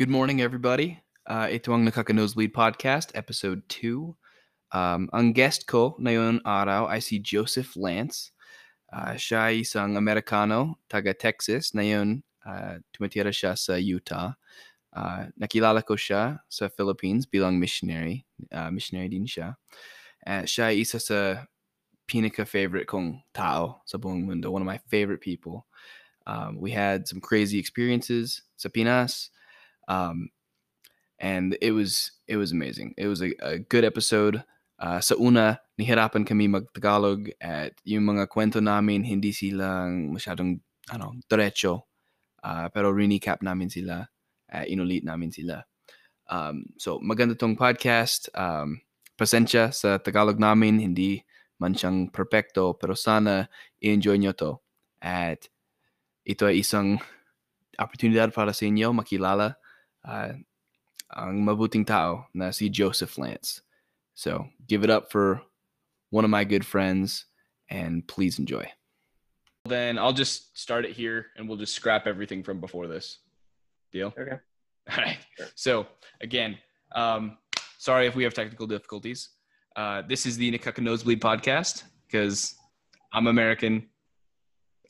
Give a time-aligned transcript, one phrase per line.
[0.00, 0.96] Good morning, everybody.
[1.28, 4.16] Uh, ito ang Nakaka-Nosebleed Podcast, Episode 2.
[4.72, 8.32] Um, ang guest ko ngayon araw ay si Joseph Lance.
[8.88, 11.76] Uh, siya isang Amerikano, taga Texas.
[11.76, 14.40] Ngayon, uh, tumitira siya sa Utah.
[14.88, 18.24] Uh, nakilala ko siya sa Philippines bilang missionary.
[18.48, 19.60] Uh, missionary din siya.
[20.24, 21.44] Uh, siya isa sa
[22.08, 24.48] pinaka-favorite kong tao sa buong mundo.
[24.48, 25.68] One of my favorite people.
[26.24, 29.28] Um, we had some crazy experiences sa Pinas.
[29.90, 30.30] Um,
[31.18, 32.94] and it was it was amazing.
[32.94, 34.46] It was a, a good episode.
[34.80, 40.56] Uh, sa una, nihirapan kami mag-Tagalog at yung mga kwento namin hindi silang masyadong
[40.88, 41.90] ano, diretso.
[42.40, 44.08] Uh, pero recap namin sila,
[44.48, 45.60] uh, inulit namin sila.
[46.32, 48.32] Um, so maganda tong podcast.
[48.32, 48.80] Um,
[49.20, 51.20] pasensya sa Tagalog namin, hindi
[51.60, 53.52] man siyang perfecto, pero sana
[53.84, 54.56] i-enjoy nyo to.
[55.04, 55.44] At
[56.24, 56.96] ito ay isang
[57.76, 59.60] oportunidad para sa inyo makilala
[60.04, 60.32] uh,
[61.16, 63.62] ang mabuting tao na si Joseph Lance.
[64.14, 65.42] So give it up for
[66.10, 67.26] one of my good friends
[67.68, 68.70] and please enjoy.
[69.64, 73.18] Then I'll just start it here and we'll just scrap everything from before this.
[73.92, 74.12] Deal?
[74.18, 74.38] Okay.
[74.90, 75.18] All right.
[75.54, 75.86] So
[76.20, 76.58] again,
[76.94, 77.38] um,
[77.78, 79.30] sorry if we have technical difficulties.
[79.76, 82.54] Uh, this is the Nikaka Nosebleed podcast because
[83.12, 83.88] I'm American.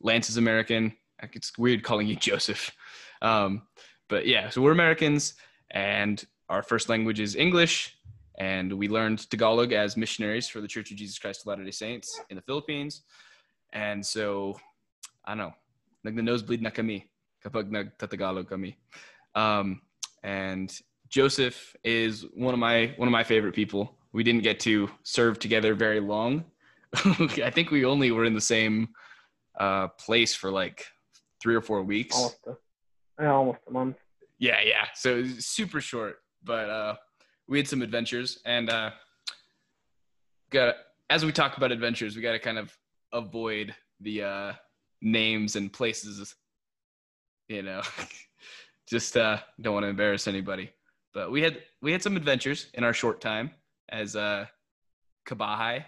[0.00, 0.97] Lance is American.
[1.34, 2.70] It's weird calling you Joseph.
[3.20, 3.62] Um,
[4.11, 5.34] but yeah, so we're Americans
[5.70, 7.97] and our first language is English.
[8.39, 11.70] And we learned Tagalog as missionaries for the Church of Jesus Christ of Latter day
[11.70, 13.02] Saints in the Philippines.
[13.72, 14.58] And so,
[15.25, 15.52] I don't know,
[16.05, 17.06] nag-nosebleed na kami
[17.44, 18.77] kapag nagtatagalog kami.
[19.34, 19.83] Um,
[20.24, 20.72] and
[21.08, 23.95] Joseph is one of my one of my favorite people.
[24.12, 26.45] We didn't get to serve together very long.
[27.45, 28.89] I think we only were in the same
[29.58, 30.86] uh, place for like
[31.42, 32.17] three or four weeks.
[32.17, 32.69] Almost a, yeah,
[33.26, 33.96] almost a month.
[34.38, 34.86] Yeah, yeah.
[34.94, 36.94] So super short, but uh,
[37.48, 38.90] we had some adventures, and uh,
[40.50, 40.77] got
[41.11, 42.77] as we talk about adventures, we got to kind of
[43.12, 44.52] avoid the uh,
[45.02, 46.34] names and places.
[47.48, 47.83] You know,
[48.89, 50.70] just uh, don't want to embarrass anybody.
[51.12, 53.50] But we had we had some adventures in our short time
[53.89, 54.46] as uh,
[55.27, 55.84] Kabahai.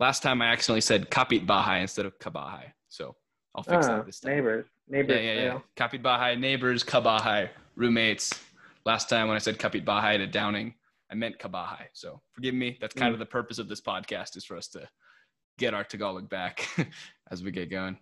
[0.00, 3.16] Last time I accidentally said Kapit Bahai instead of Kabahai, so
[3.54, 4.34] I'll fix Ah, that this time.
[4.34, 4.66] neighbors.
[4.90, 5.16] Neighbors.
[5.16, 5.58] Yeah, yeah, yeah.
[5.76, 8.32] Kapit Bahai, neighbors, Kabahai, roommates.
[8.84, 10.74] Last time when I said Kapit Bahai to Downing,
[11.10, 11.86] I meant Kabahai.
[11.92, 12.78] So forgive me.
[12.80, 14.88] That's kind of the purpose of this podcast is for us to
[15.58, 16.66] get our Tagalog back
[17.30, 17.98] as we get going.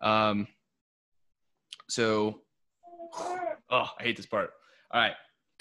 [0.00, 0.46] Um,
[1.88, 2.40] so,
[3.70, 4.50] oh, I hate this part.
[4.90, 5.12] All right.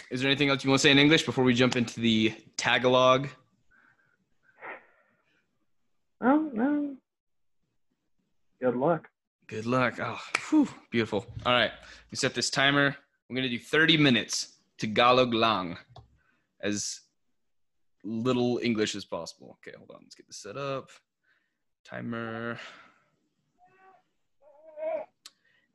[0.10, 2.34] Is there anything else you want to say in English before we jump into the
[2.58, 3.28] Tagalog?
[6.22, 6.96] Oh, no.
[8.62, 9.11] Good luck.
[9.52, 10.00] Good luck.
[10.02, 10.18] Oh,
[10.50, 11.26] whew, beautiful.
[11.46, 11.72] All right.
[12.10, 12.96] We set this timer.
[13.28, 15.76] We're going to do 30 minutes Tagalog lang
[16.64, 17.02] as
[18.06, 19.58] little English as possible.
[19.60, 20.04] Okay, hold on.
[20.04, 20.88] Let's get this set up.
[21.84, 22.60] Timer.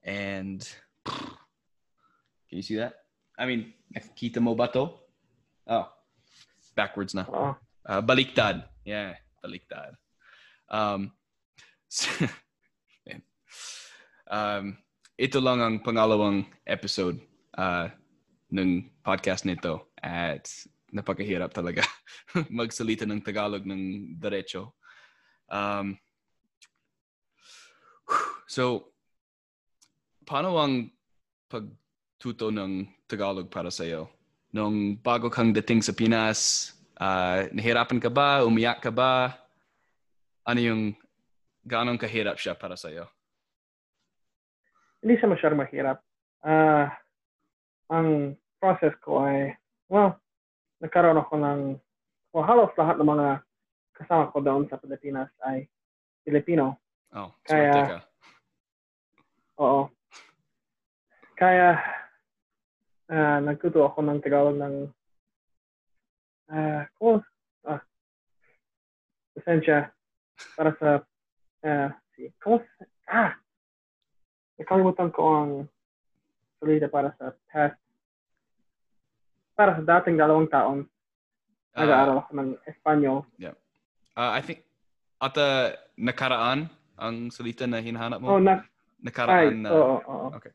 [0.02, 0.66] And
[1.04, 1.36] can
[2.48, 2.94] you see that?
[3.38, 4.70] I mean, nakikita mo ba?
[5.66, 5.88] Oh,
[6.74, 7.28] backwards now.
[7.28, 8.64] Oh, Uh, baliktad.
[8.86, 9.92] Yeah, baliktad.
[10.70, 11.12] Um,
[12.20, 12.30] man.
[14.30, 14.74] Um,
[15.16, 17.16] ito lang ang pangalawang episode
[17.56, 17.88] uh,
[18.52, 20.44] ng podcast nito at
[20.92, 21.82] napakahirap talaga
[22.52, 24.76] magsalita ng Tagalog ng derecho.
[25.50, 25.98] Um,
[28.46, 28.92] so,
[30.26, 30.90] paano ang
[31.50, 34.10] pagtuto ng Tagalog para sa'yo?
[34.54, 38.46] Nung bago kang dating sa Pinas, ah, nahirapan ka ba?
[38.46, 39.36] Umiyak ka ba?
[40.46, 40.82] Ano yung,
[41.66, 43.10] gaano kahirap siya para sa'yo?
[45.02, 45.98] Hindi siya masyadong mahirap.
[46.46, 46.92] Ah,
[47.90, 49.54] ang process ko ay,
[49.90, 50.16] well,
[50.82, 51.60] nagkaroon ako ng,
[52.32, 53.28] well, halos lahat ng mga
[53.96, 55.64] kasama ko doon sa Pilipinas ay
[56.26, 56.80] Filipino.
[57.16, 58.04] Oh, Kaya-.
[59.56, 59.88] Oo.
[61.36, 61.76] Kaya,
[63.12, 64.74] ah, nagtuto ako ng Tagalog ng,
[66.52, 67.20] ah, kung,
[67.68, 67.80] ah,
[69.36, 69.92] pasensya,
[70.56, 71.04] para sa,
[71.64, 72.60] ah, si, kung,
[73.08, 73.36] ah,
[74.56, 75.50] nakalimutan ko ang
[76.58, 77.76] salita para sa past,
[79.52, 80.78] para sa dating dalawang taon,
[81.76, 83.20] Ah, nag-aaral ako ng Espanyol.
[84.16, 84.64] ah, I think,
[85.20, 88.32] ata nakaraan ang salita na hinahanap mo?
[88.32, 89.68] Oh, na, ay, nakaraan na.
[89.76, 90.26] oo, oo.
[90.40, 90.52] Okay.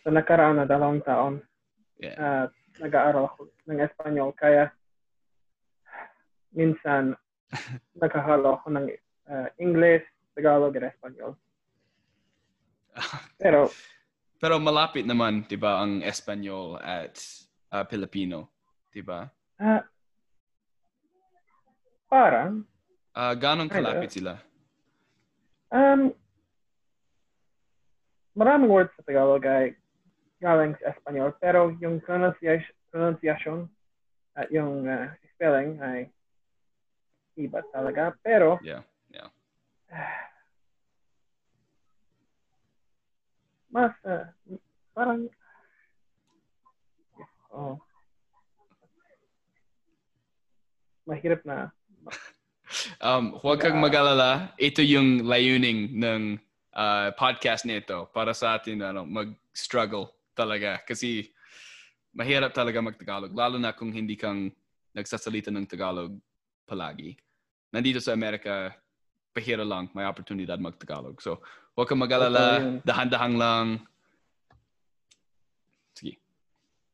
[0.00, 1.44] Sa nakaraan na dalawang taon,
[2.00, 2.16] Yeah.
[2.16, 2.44] uh,
[2.80, 4.32] nag-aaral ako ng Espanyol.
[4.32, 4.72] Kaya
[6.56, 7.12] minsan
[8.00, 8.86] naghahalo ako ng
[9.28, 10.00] uh, English,
[10.32, 11.36] Tagalog, at Espanyol.
[13.38, 13.70] Pero
[14.40, 17.12] Pero malapit naman, di ba, ang Espanyol at
[17.76, 18.48] uh, Filipino,
[18.88, 19.28] di ba?
[19.60, 19.84] Ah,
[22.08, 22.64] parang,
[23.10, 24.38] Uh, ganon kalapit sila?
[25.74, 26.14] um,
[28.38, 29.74] maraming words sa Tagalog ay
[30.38, 33.66] galing sa Espanyol, pero yung pronunciation, pronunciation
[34.38, 36.06] at yung uh, spelling ay
[37.34, 38.14] iba talaga.
[38.22, 38.86] Pero, Yeah.
[39.10, 39.28] Yeah.
[43.74, 44.26] Uh,
[44.94, 45.30] parang,
[47.54, 47.78] oh,
[51.06, 51.70] mahirap na
[53.02, 54.54] Um, huwag kang mag-alala.
[54.54, 56.22] Ito yung layuning ng
[56.70, 60.78] uh, podcast nito para sa atin ano, mag-struggle talaga.
[60.86, 61.26] Kasi
[62.14, 63.34] mahirap talaga mag-Tagalog.
[63.34, 64.54] Lalo na kung hindi kang
[64.94, 66.14] nagsasalita ng Tagalog
[66.62, 67.18] palagi.
[67.74, 68.70] Nandito sa Amerika,
[69.34, 69.90] pahira lang.
[69.90, 71.18] May oportunidad mag-Tagalog.
[71.18, 71.42] So,
[71.80, 72.60] huwag kang mag-alala.
[72.60, 72.84] yun.
[72.84, 73.66] Dahan-dahan lang.
[75.96, 76.20] Sige.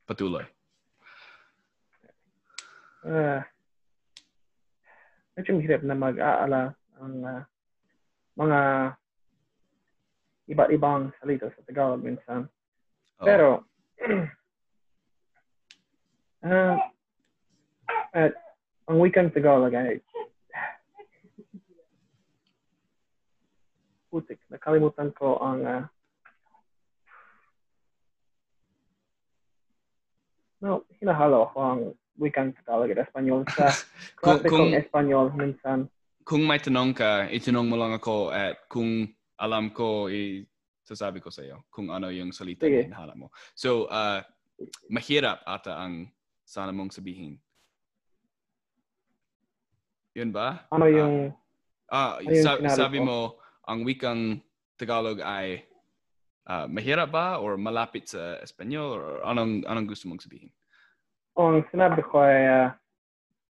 [0.06, 0.47] Patuloy.
[3.06, 3.43] uh,
[5.35, 6.62] medyo mahirap na mag-aala
[7.03, 7.43] ang ah,
[8.38, 8.61] mga
[10.55, 12.47] iba't ibang salita sa Tagalog minsan.
[13.19, 13.27] Oo.
[13.27, 13.49] Pero,
[16.47, 16.79] ah,
[18.15, 18.33] at
[18.87, 19.99] ang wikang Tagalog ay
[24.17, 25.85] putik, nakalimutan ko ang ah,
[30.65, 31.81] no, hinahalo ako ang
[32.17, 33.69] wikang Tagalog at Espanyol sa
[34.17, 35.79] Kung- klase kung- kong Espanyol minsan.
[36.25, 39.05] kung may tanong ka, itanong mo lang ako at kung
[39.37, 40.49] alam ko, i
[40.81, 42.89] sasabi ko sa iyo kung ano yung salita Sige.
[42.89, 43.29] na mo.
[43.53, 44.25] So, uh,
[44.89, 46.09] mahirap ata ang
[46.41, 47.37] sana mong sabihin.
[50.17, 50.65] Yun ba?
[50.73, 51.37] Ano yung
[51.87, 53.05] Ah, Ano yung sa- sabi ko?
[53.07, 53.19] mo,
[53.67, 54.41] ang wikang
[54.79, 55.67] Tagalog ay
[56.47, 60.51] ah, mahirap ba or malapit sa Espanyol or anong anong gusto mong sabihin?
[61.37, 62.69] ang sinabi ko ay ah,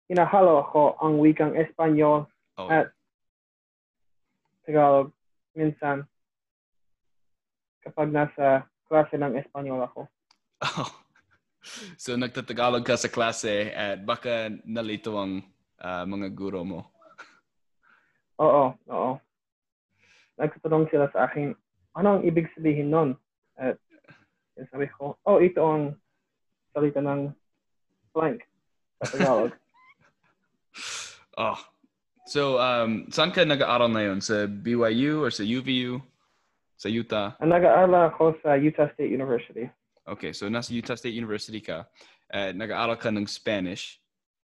[0.08, 2.24] hinahalo ako ang wikang Espanyol
[2.54, 2.94] Oh, At-
[4.62, 5.10] Tagalog
[5.58, 6.06] minsan
[7.82, 10.06] kapag nasa klase ng Espanyol ako.
[10.62, 10.90] Oh.
[11.96, 15.40] So nagtatagalog ka sa klase at baka nalito ang
[15.80, 16.80] ah, mga guro mo.
[18.36, 19.12] Oo, oo.
[20.40, 21.54] Nagtatanong sila sa akin,
[21.94, 23.10] ano ang ibig sabihin nun?
[23.54, 23.78] At
[24.70, 25.94] sabi ko, oh, ito ang
[26.74, 27.30] salita ng
[28.14, 28.42] blank
[29.02, 29.52] sa Tagalog.
[31.38, 31.58] Oh.
[32.24, 34.16] So um saan ka nag-aaral na yun?
[34.24, 36.00] Sa BYU or sa UVU?
[36.80, 37.36] Sa Utah?
[37.36, 39.68] ang nag-aaral ako sa Utah State University.
[40.08, 41.84] Okay, so nasa Utah State University ka
[42.32, 44.00] at nag-aaral ka ng Spanish.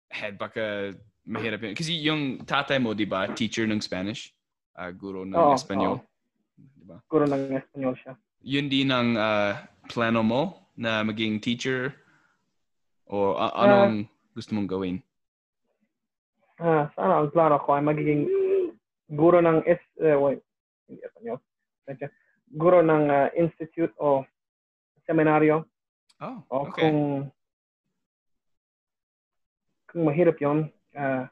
[0.10, 0.98] At baka
[1.28, 1.76] mahirap yun.
[1.76, 4.32] Kasi yung tatay mo, di ba, teacher ng Spanish?
[4.78, 5.98] Ah, guro ng Oo, Espanyol.
[5.98, 6.06] oo.
[6.54, 7.02] Di ba?
[7.10, 8.14] Guro ng Espanyol siya.
[8.46, 11.98] Yun din ang ah, plano mo na maging teacher?
[13.10, 13.66] O a- Ah.
[13.66, 14.06] anong
[14.38, 15.02] gusto mong gawin?
[16.62, 18.30] Ah, sana ang plano ko ay magiging
[19.10, 20.46] guro ng is eh, wait,
[20.86, 21.42] hindi Espanyol.
[22.54, 24.22] Guro ng ah, institute o
[25.10, 25.66] seminaryo
[26.22, 26.86] Oh, o okay.
[26.86, 27.30] kung
[29.90, 31.26] kung mahirap yon ah,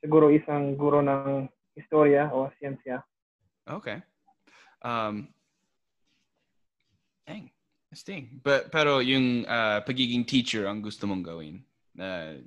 [0.00, 3.00] siguro isang guro ng historia o siyensya.
[3.66, 4.02] Okay.
[4.82, 5.28] Um,
[7.24, 7.50] dang.
[7.92, 8.40] Sting.
[8.40, 11.60] But, pero yung uh, pagiging teacher ang gusto mong gawin.
[11.92, 12.40] Na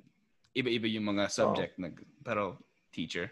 [0.58, 1.78] iba-iba yung mga subject.
[1.78, 1.94] na,
[2.26, 2.58] pero
[2.90, 3.30] teacher.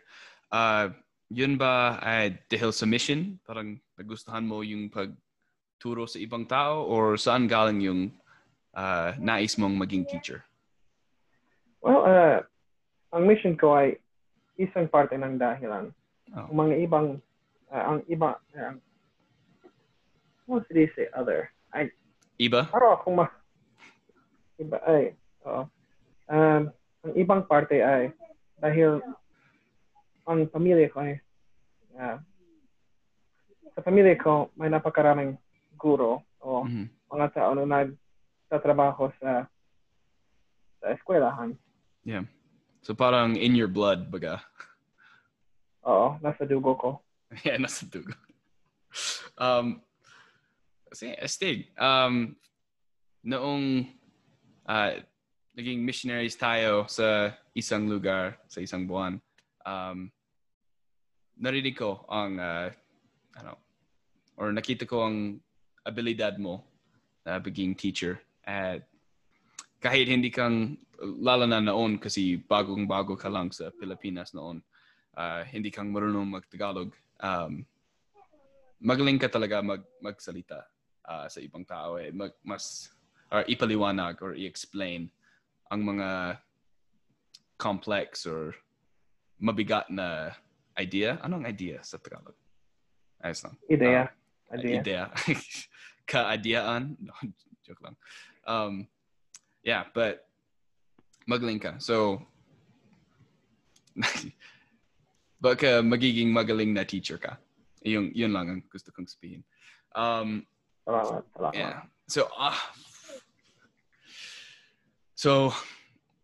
[0.54, 0.94] Uh,
[1.32, 3.40] yun ba ay dahil sa mission?
[3.42, 6.86] Parang nagustuhan mo yung pagturo sa ibang tao?
[6.86, 8.02] Or saan galing yung
[8.78, 10.46] uh, nais mong maging teacher?
[11.82, 12.46] Well, ah,
[13.10, 13.98] ang mission ko ay
[14.56, 15.90] isang parte ng dahilan.
[16.32, 16.46] Oh.
[16.50, 17.06] Ang mga ibang
[17.68, 18.74] ah, ang iba uh,
[20.46, 21.50] what did he say other?
[21.74, 21.90] Ay,
[22.34, 22.66] Iba?
[22.66, 23.30] Pero kung ma...
[24.58, 25.14] Iba, ay,
[25.46, 25.62] oo.
[26.26, 26.62] Um,
[27.04, 28.10] ang ibang parte ay
[28.58, 28.98] dahil
[30.24, 31.18] ang pamilya ko ay
[31.94, 32.18] ah,
[33.74, 35.36] sa pamilya ko may napakaraming
[35.74, 36.86] guro o Mhm.
[37.10, 39.46] mga tao na nagtatrabaho sa
[40.80, 41.54] sa eskwelahan.
[42.04, 42.26] Yeah.
[42.84, 44.44] So parang in your blood, baga.
[45.88, 46.90] Oo, nasa dugo ko.
[47.42, 48.12] Yeah, nasa dugo.
[49.40, 49.80] Um,
[50.86, 52.36] kasi, Astig, um,
[53.24, 53.88] noong
[54.68, 55.00] uh,
[55.56, 59.18] naging missionaries tayo sa isang lugar, sa isang buwan,
[59.64, 60.12] um,
[61.40, 62.68] narinig ko ang, uh,
[63.40, 63.58] ano,
[64.36, 65.40] or nakita ko ang
[65.88, 66.62] abilidad mo
[67.24, 68.20] na maging teacher.
[68.44, 68.86] At
[69.84, 70.80] kahit hindi kang,
[71.20, 74.64] lalo na noon kasi bagong-bago ka lang sa Pilipinas noon,
[75.20, 76.88] uh, hindi kang marunong mag-Tagalog,
[77.20, 77.60] um,
[78.80, 80.64] magaling ka talaga mag magsalita
[81.04, 82.92] uh, sa ibang tao eh mag, mas
[83.32, 85.08] or ipaliwanag or i-explain
[85.68, 86.38] ang mga
[87.56, 88.52] complex or
[89.40, 90.32] mabigat na
[90.78, 91.18] idea.
[91.24, 92.36] Anong idea sa Tagalog?
[93.24, 93.56] Ayos lang.
[93.68, 94.04] Ideya.
[94.48, 94.78] Uh, Idea.
[94.80, 95.02] idea.
[96.10, 97.00] Ka-ideaan?
[97.00, 97.16] No,
[97.64, 97.96] joke lang.
[98.44, 98.84] Um,
[99.64, 100.28] yeah, but
[101.26, 101.80] magaling ka.
[101.80, 102.20] So,
[105.44, 107.40] baka magiging magaling na teacher ka.
[107.84, 109.44] Yung, yun lang ang gusto kong sabihin.
[109.96, 110.44] Um,
[111.52, 111.88] yeah.
[112.08, 112.56] So, ah,
[115.16, 115.52] so,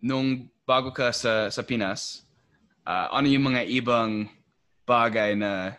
[0.00, 2.24] nung bago ka sa, sa Pinas,
[2.84, 4.28] ah, ano yung mga ibang
[4.84, 5.76] bagay na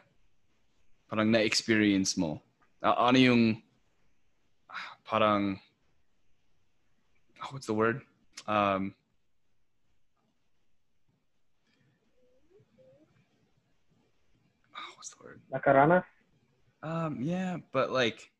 [1.09, 2.41] parang na-experience mo?
[2.81, 3.43] Ah, ano yung
[4.69, 5.57] ah, parang
[7.41, 8.01] ah, what's the word?
[8.47, 8.93] Um,
[14.75, 15.41] ah, what's the word?
[15.51, 16.03] Nakaranas?
[16.83, 18.31] Um, yeah, but like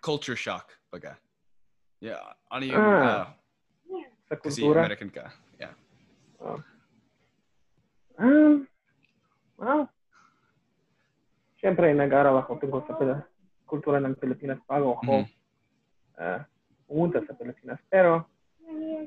[0.00, 1.16] culture shock, baga.
[2.00, 2.16] Yeah,
[2.50, 3.36] ano yung Ah,
[4.30, 4.64] Sa kasi?
[4.64, 5.28] American ka.
[5.60, 5.76] Yeah.
[8.20, 8.64] Um,
[9.58, 9.88] well,
[11.60, 13.28] Siyempre, nag-aral ako tungkol sa pila-
[13.68, 15.28] kultura ng Pilipinas bago ako Mhm.
[16.16, 16.40] ah,
[16.90, 17.78] pumunta sa Pilipinas.
[17.86, 18.26] Pero,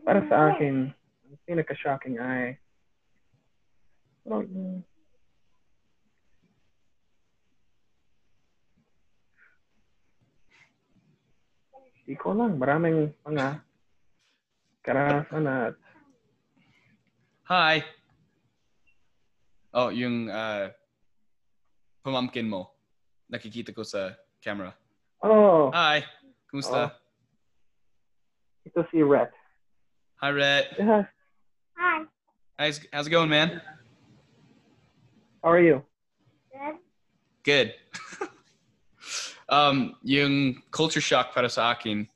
[0.08, 2.56] para sa akin, ang pinaka-shocking ay
[12.04, 12.56] Hindi ko lang.
[12.56, 13.60] Maraming mga
[14.84, 15.76] karanasan at
[17.52, 17.84] Hi.
[19.76, 20.72] Oh, yung uh,
[22.00, 22.72] pamangkin mo.
[23.28, 24.72] Nakikita ko sa camera.
[25.20, 26.08] oh, Hi.
[26.48, 26.88] Kumusta?
[26.88, 27.03] Oh.
[28.74, 29.30] Ito si Rhett.
[30.18, 30.74] Hi, Rhett.
[30.82, 31.06] Yeah,
[31.78, 32.10] Hi.
[32.58, 33.62] How's, how's it going, man?
[35.44, 35.86] how are you?
[36.50, 36.78] Good.
[37.46, 37.70] Good.
[39.50, 42.10] um, yung culture shock para sa akin,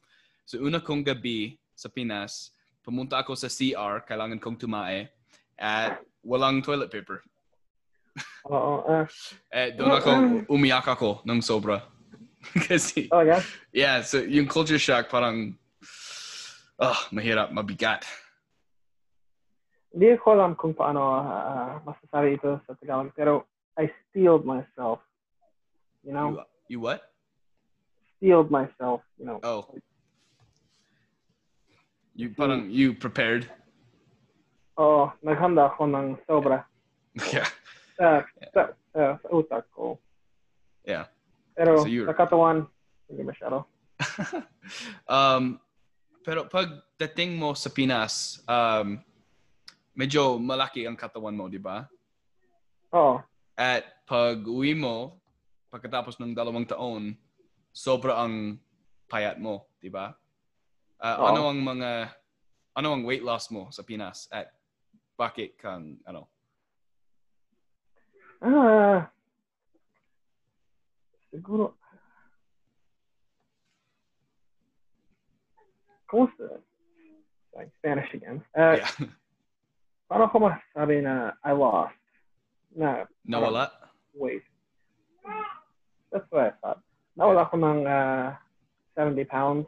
[0.50, 2.50] sa una kong gabi sa Pinas,
[2.82, 5.06] pumunta ako sa CR, kailangan kong tumae,
[5.62, 7.22] at walang toilet paper.
[8.50, 8.82] Oo.
[8.82, 9.06] ah
[9.54, 10.10] Eh, doon ako,
[10.58, 11.86] umiyak ako ng sobra.
[12.66, 13.46] Kasi, oh, yeah?
[13.70, 15.54] yeah, so yung culture shock parang,
[16.80, 18.06] ah, mahirap, mabigat.
[19.94, 25.02] Hindi ko alam kung paano ah, masasabi ito sa Tagalog, pero I steeled myself.
[26.06, 26.46] You know?
[26.70, 27.02] You, you what?
[28.18, 29.40] Steeled myself, you know?
[29.44, 29.66] Oh.
[32.18, 33.46] You parang, you prepared?
[34.78, 36.66] Oo, naghanda ako ng sobra
[37.34, 37.50] yeah.
[37.98, 38.62] sa, sa,
[38.94, 39.98] sa, sa utak ko.
[40.86, 41.10] Yeah.
[41.58, 42.70] Pero So you're- sa katawan,
[43.10, 43.66] hindi masyado.
[45.10, 45.58] um,
[46.28, 46.68] pero pag
[47.00, 49.00] dating mo sa Pinas, um,
[49.96, 51.88] medyo malaki ang katawan mo, di ba?
[52.92, 53.24] Oo.
[53.56, 55.24] At pag uwi mo,
[55.72, 57.16] pagkatapos ng dalawang taon,
[57.72, 58.60] sobra ang
[59.08, 60.12] payat mo, di ba?
[61.00, 61.32] Oo.
[61.32, 62.12] ano ang mga,
[62.76, 64.28] ano ang weight loss mo sa Pinas?
[64.28, 64.52] At
[65.16, 66.28] bakit kang, ano?
[68.44, 69.08] Ah,
[71.32, 71.80] siguro,
[76.08, 76.60] kumusta?
[77.56, 78.44] Like Spanish again.
[78.56, 78.92] Uh, yeah.
[80.08, 81.96] Paano ko masasabi na I lost?
[82.72, 83.68] Na Nawala?
[84.16, 84.44] weight.
[86.12, 86.80] That's what I thought.
[87.20, 88.34] Nawala ko ng uh,
[88.96, 89.68] 70 pounds.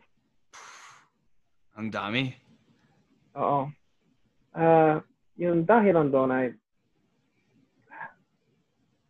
[1.75, 2.33] Ang dami.
[3.35, 3.69] Oo.
[4.55, 5.03] Uh,
[5.37, 6.45] yung dahilan doon ay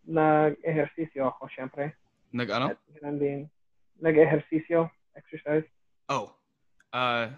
[0.10, 1.94] nag-ehersisyo ako, syempre.
[2.34, 2.66] Nag ano?
[2.74, 2.82] At
[3.22, 3.46] din,
[4.02, 5.66] nag-ehersisyo, exercise.
[6.10, 6.39] Oh.
[6.90, 7.30] Uh,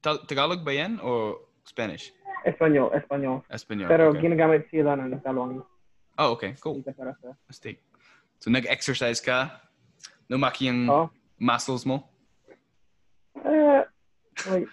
[0.00, 1.36] Tagalog ba yan o
[1.68, 2.10] Spanish?
[2.48, 3.44] Espanyol, Espanyol.
[3.52, 3.88] Espanol.
[3.92, 4.24] Pero okay.
[4.24, 5.60] ginagamit sila ng dalawang
[6.20, 6.52] Oh, okay.
[6.60, 6.84] Cool.
[6.84, 7.32] para sa...
[7.48, 7.80] Mistake.
[8.44, 9.60] So, nag-exercise ka?
[10.28, 11.08] Lumaki yung Oo.
[11.40, 12.12] muscles mo?
[13.40, 13.80] Eh,
[14.52, 14.68] like,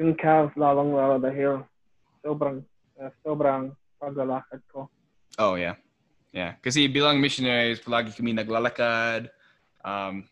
[0.00, 1.60] yung calves lalong lalo dahil
[2.24, 2.64] sobrang,
[2.96, 4.88] uh, sobrang paglalakad ko.
[5.36, 5.76] Oh, yeah.
[6.32, 6.56] Yeah.
[6.64, 9.28] Kasi bilang missionaries, palagi kami naglalakad.
[9.84, 10.24] Um,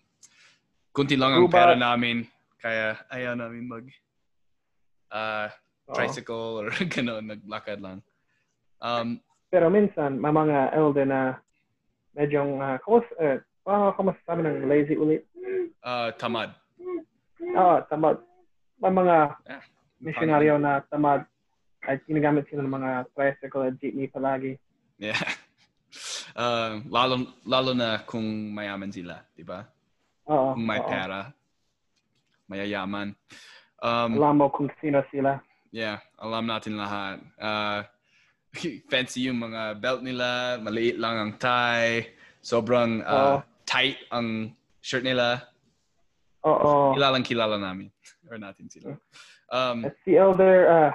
[1.00, 2.28] kunti lang ang pera namin.
[2.61, 3.85] Kaya ayaw namin mag
[5.09, 5.49] uh,
[5.88, 8.04] tricycle or gano'n, naglakad lang.
[8.85, 9.16] Um,
[9.49, 11.40] Pero minsan, may mga elder na
[12.12, 15.25] medyong, uh, kamus, uh, paano ako masasabi ng lazy ulit?
[15.80, 16.52] uh, tamad.
[17.57, 18.21] Oo, tamad.
[18.76, 19.16] May mga
[19.49, 19.64] Ah,
[20.04, 21.25] misyonaryo na tamad
[21.80, 24.61] at ginagamit sila ng mga tricycle at jeepney palagi.
[25.00, 25.16] Yeah.
[26.37, 29.64] Uh, lalo, lalo na kung mayaman sila, di ba?
[30.30, 30.54] Oo.
[30.54, 30.87] May oo.
[30.87, 31.34] pera,
[32.46, 33.18] mayayaman.
[33.82, 35.42] Um, Alam mo kung sino sila.
[35.70, 37.22] Yeah, alam natin lahat.
[37.38, 37.87] Uh,
[38.90, 45.44] fancy yung mga belt nila, maliit lang ang tie, Sobrang uh, tight ang shirt nila.
[46.40, 46.96] Oo.
[46.96, 47.92] Kilalang kilala namin.
[48.32, 48.96] Or natin sila.
[49.52, 50.92] Um, At si Elder, uh,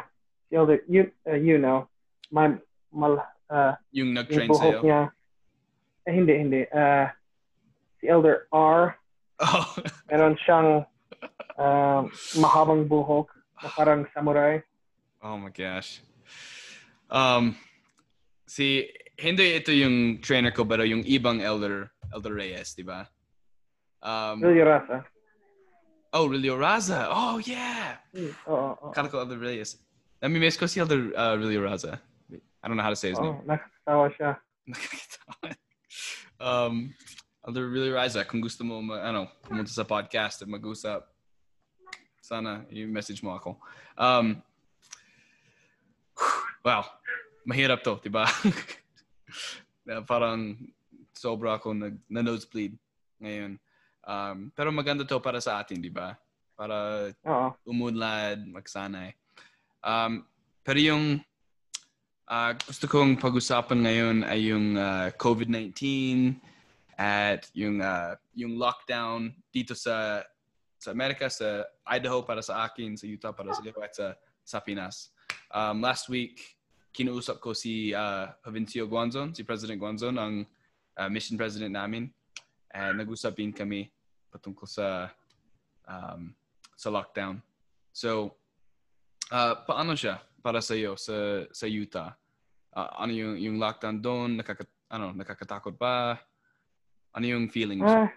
[0.49, 1.85] si Elder, you, uh, you know,
[2.33, 2.57] my,
[2.89, 3.21] mal,
[3.53, 4.81] uh, yung yung nag-train buhok sa'yo.
[4.81, 5.01] niya.
[6.09, 6.61] Eh, hindi, hindi.
[6.73, 7.05] Uh,
[8.01, 8.97] si Elder R,
[9.41, 9.67] Oh.
[10.11, 10.87] meron siyang
[11.59, 12.01] uh,
[12.39, 13.31] mahabang buhok
[13.63, 14.63] na parang samurai.
[15.23, 15.99] oh my gosh.
[17.09, 17.55] Um,
[18.45, 18.87] si,
[19.19, 23.07] hindi ito yung trainer ko, pero yung ibang Elder, Elder Reyes, di ba?
[24.05, 25.01] Um, Really rasa.
[26.15, 27.11] oh, Relio Raza.
[27.11, 27.99] Oh, yeah.
[28.15, 28.91] Hmm, Oo, oo.
[28.95, 29.75] Kala ko Elder Reyes.
[30.23, 31.99] Nami-miss ko si Elder uh, Relio Raza.
[32.31, 33.35] I don't know how to say his name.
[33.35, 34.31] Oo, nakakatawa siya.
[36.41, 36.95] um,
[37.53, 41.05] Relio Raza, kung gusto mo, ma- ano, pumunta sa podcast at mag-usap,
[42.17, 43.61] sana i-message mo ako.
[43.93, 44.41] Um,
[46.65, 46.81] wow,
[47.45, 48.25] mahirap to, di ba?
[50.09, 50.57] Parang
[51.13, 52.73] sobra ako nag, na nosebleed
[53.21, 53.61] ngayon.
[54.01, 56.17] Um, pero maganda to para sa atin, di ba?
[56.57, 57.53] Para Oo.
[57.69, 59.13] umunlad, magsanay.
[59.85, 60.25] Um,
[60.65, 61.21] pero yung
[62.25, 65.77] ah, gusto kong pag-usapan ngayon ay yung ah, COVID-19
[66.95, 70.23] at yung ah, yung lockdown dito sa
[70.79, 74.13] sa Amerika, sa Idaho para sa akin, sa Utah para sa iyo sa,
[74.45, 75.09] sa Pinas.
[75.49, 76.55] Um, last week,
[76.93, 80.45] kinuusap ko si uh, Jovencio Guanzon, si President Guanzon, ang
[80.95, 82.07] ah, mission president namin.
[82.75, 83.87] And nag-usapin kami
[84.31, 85.09] patungkol sa
[85.87, 86.35] um,
[86.75, 87.39] sa lockdown.
[87.95, 88.35] So,
[89.31, 92.11] uh, paano siya para sa iyo sa sa Utah?
[92.75, 94.29] Ah, ano yung yung lockdown doon?
[94.39, 96.19] Nakaka, ano, nakakatakot ba?
[97.15, 97.87] Ano yung feelings?
[97.87, 98.11] Ah.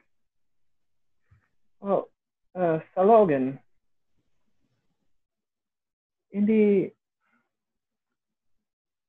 [1.78, 2.10] Oh,
[2.58, 3.54] uh, sa Logan,
[6.34, 6.90] hindi,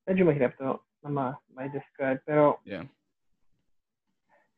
[0.06, 1.28] medyo mahirap to na ma,
[1.58, 2.86] may describe, pero Yeah.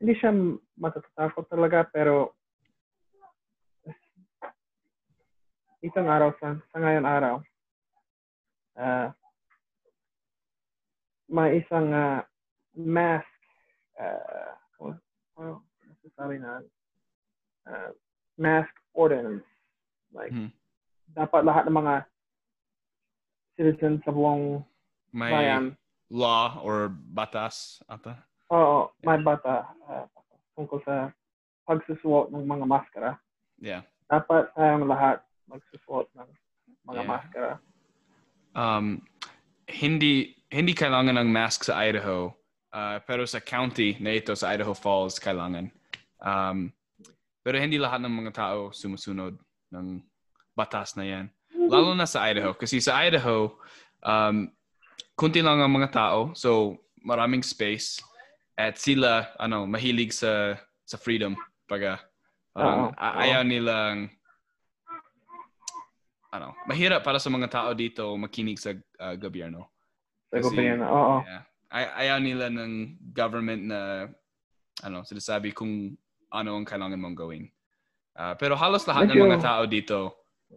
[0.03, 0.35] hindi siya
[0.75, 2.35] matatatakot talaga, pero
[5.79, 7.35] itong araw, sa, sa ngayon araw,
[8.75, 9.15] ah
[11.31, 12.27] may isang ah,
[12.75, 13.23] mask,
[13.95, 14.51] uh,
[15.41, 16.61] ano masasabi na,
[17.65, 17.89] ah,
[18.37, 19.45] mask ordinance.
[20.13, 20.53] Like, Mhm.
[21.17, 21.93] dapat lahat ng mga
[23.57, 24.61] citizens sa buong
[25.11, 25.75] May bayan,
[26.07, 28.15] law or batas ata?
[28.51, 30.07] oo, may bata ah,
[30.55, 31.11] tungkol sa
[31.67, 33.19] pagsusuot ng mga maskara.
[33.59, 33.83] Yeah.
[34.07, 36.29] Dapat tayong lahat magsusuot ng
[36.87, 37.07] mga Yeah.
[37.07, 37.51] maskara.
[38.51, 39.03] Um,
[39.71, 42.35] hindi hindi kailangan ng mask sa Idaho,
[42.73, 45.71] uh, pero sa county na ito sa Idaho Falls kailangan.
[46.19, 46.71] Um,
[47.41, 49.37] pero hindi lahat ng mga tao sumusunod
[49.73, 50.01] ng
[50.53, 51.25] batas na yan.
[51.71, 52.53] Lalo na sa Idaho.
[52.53, 53.55] Kasi sa Idaho,
[54.03, 54.49] um,
[55.17, 56.19] kunti lang ang mga tao.
[56.37, 58.01] So, maraming space.
[58.53, 61.33] At sila, ano, mahilig sa sa freedom.
[61.65, 61.97] Pag,
[62.59, 62.91] oo.
[62.99, 64.11] ayaw nilang
[66.31, 69.67] ano, mahirap para sa mga tao dito makinig sa uh, gobyerno.
[70.31, 71.15] Sa gobyerno, oo.
[71.27, 71.43] Yeah.
[71.71, 72.71] Ay- ayaw nila ng
[73.15, 74.11] government na
[74.83, 75.95] ano, sinasabi kung
[76.27, 77.45] ano ang kailangan mong gawin.
[78.11, 79.97] Ah, pero halos lahat ng Medyo- mga tao dito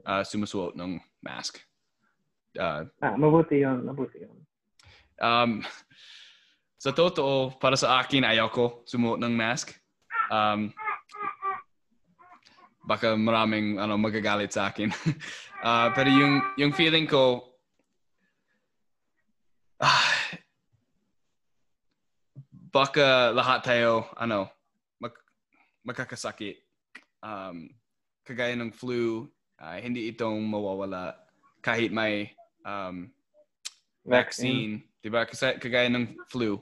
[0.03, 1.63] ah, sumusuot ng mask.
[2.59, 4.35] Ah, Ah, mabuti yun, mabuti yun.
[5.23, 5.63] um,
[6.85, 9.71] sa totoo, para sa akin, ayaw ko sumuot ng mask.
[10.29, 10.75] Um,
[12.83, 14.91] baka maraming ano, magagalit sa akin.
[15.65, 17.41] Ah, pero yung, yung feeling ko,
[19.81, 20.05] ah,
[22.75, 24.51] baka lahat tayo, ano,
[24.99, 25.15] mag,
[25.87, 26.59] magkakasakit.
[27.23, 27.71] Um,
[28.27, 29.31] kagaya ng flu,
[29.63, 31.15] ah, hindi itong mawawala
[31.63, 32.35] kahit may
[32.67, 33.15] um,
[34.03, 35.23] vaccine, 'di ba?
[35.23, 36.59] Kasi kagaya ng flu,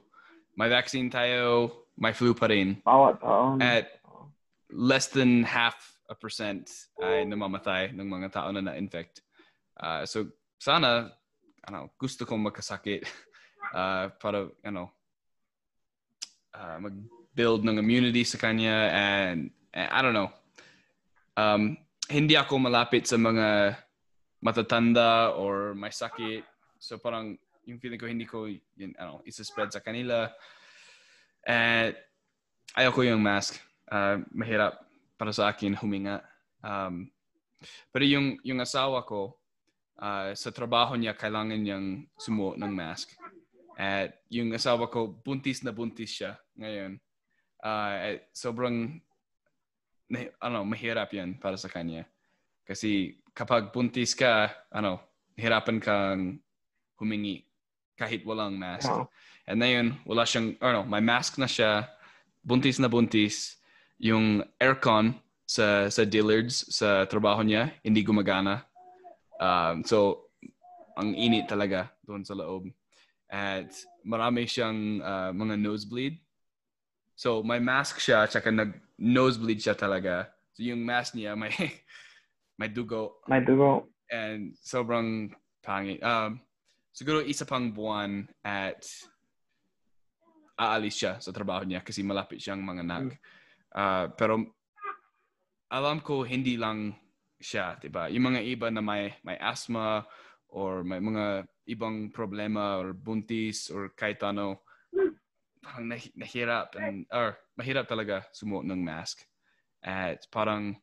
[0.54, 2.78] may vaccine tayo, may flu pa rin.
[2.84, 3.58] Bawat taon.
[3.58, 3.88] At
[4.68, 6.68] less than half a percent
[7.00, 9.24] ay namamatay ng mga tao na na-infect.
[9.80, 10.28] Ah, so
[10.60, 11.10] sana
[11.66, 13.02] ano, gusto kong magkasakit
[13.72, 15.01] ah, para ano
[16.54, 20.30] ah, mag-build ng immunity sa kanya and, and I don't know.
[21.36, 21.80] Um,
[22.12, 23.78] hindi ako malapit sa mga
[24.44, 26.44] matatanda or may sakit.
[26.76, 28.92] So parang yung feeling ko hindi ko yun,
[29.24, 30.28] isa-spread sa kanila.
[31.46, 31.94] And
[32.76, 33.56] ayaw ko yung mask.
[33.88, 34.82] Ah, mahirap
[35.16, 36.24] para sa akin huminga.
[36.64, 37.06] Um,
[37.94, 39.38] pero yung, yung asawa ko,
[40.00, 43.14] ah, sa trabaho niya, kailangan niyang sumuot ng mask.
[43.76, 47.00] At yung asawa ko, buntis na buntis siya ngayon.
[47.62, 49.00] Ah, at sobrang,
[50.10, 52.04] na, ano, mahirap yan para sa kanya.
[52.66, 55.00] Kasi kapag buntis ka, ano,
[55.38, 56.42] hirapan kang
[57.00, 57.42] humingi
[57.96, 58.90] kahit walang mask.
[58.90, 59.06] Oo.
[59.46, 61.90] And ngayon, wala siyang, or no, may mask na siya,
[62.42, 63.62] buntis na buntis,
[64.02, 65.14] yung aircon
[65.46, 68.66] sa sa Dillards sa trabaho niya hindi gumagana.
[69.38, 70.26] Um, so
[70.98, 72.66] ang init talaga doon sa loob.
[73.32, 73.72] At
[74.04, 76.20] marami siyang uh, mga nosebleed.
[77.16, 80.28] So may mask siya tsaka nag nosebleed siya talaga.
[80.52, 81.52] So yung mask niya may
[82.60, 83.24] may dugo.
[83.32, 83.88] May dugo.
[84.12, 85.32] And sobrang
[85.64, 86.04] pangit.
[86.04, 86.44] Um,
[86.92, 88.84] siguro isa pang buwan at
[90.60, 93.16] aalis siya sa trabaho niya kasi malapit siyang mga anak.
[93.72, 94.44] Uh, pero
[95.72, 96.92] alam ko hindi lang
[97.40, 98.12] siya, 'di ba?
[98.12, 100.04] Yung mga iba na may may asthma
[100.52, 104.60] or may mga ibang problema or buntis or kahit ano
[105.62, 109.24] parang nah- nahirap and or mahirap talaga sumuot ng mask.
[109.82, 110.76] At parang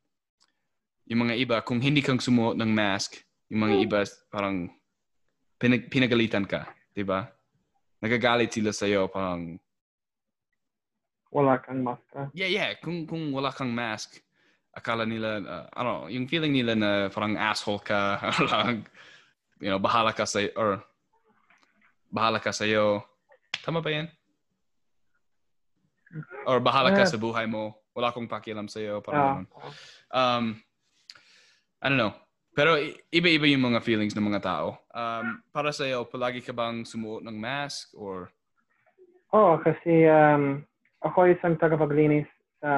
[1.06, 3.22] yung mga iba kung hindi kang sumuot ng mask,
[3.54, 4.00] yung mga iba
[4.34, 4.72] parang
[5.62, 7.30] pinag- pinagalitan ka, 'di ba?
[8.00, 9.60] Nagagalit sila sa iyo parang
[11.30, 12.10] wala kang mask.
[12.34, 14.18] Yeah, yeah, kung kung wala kang mask,
[14.74, 18.18] akala nila uh, ano, yung feeling nila na parang asshole ka,
[18.50, 18.88] lang
[19.60, 20.84] you know, bahala ka sa or
[22.10, 23.04] bahala ka sa iyo.
[23.64, 24.08] Tama ba 'yan?
[26.50, 27.78] Or bahala ka sa buhay mo.
[27.94, 29.70] Wala akong pakialam sa iyo, parang uh,
[30.16, 30.58] um
[31.80, 32.16] I don't know.
[32.60, 32.76] Pero
[33.08, 34.76] iba-iba yung mga feelings ng mga tao.
[34.92, 38.28] Um, para sa iyo, palagi ka bang sumuot ng mask or?
[39.32, 40.60] Oo, oh, kasi um,
[41.00, 42.28] ako isang tagapaglinis
[42.60, 42.72] sa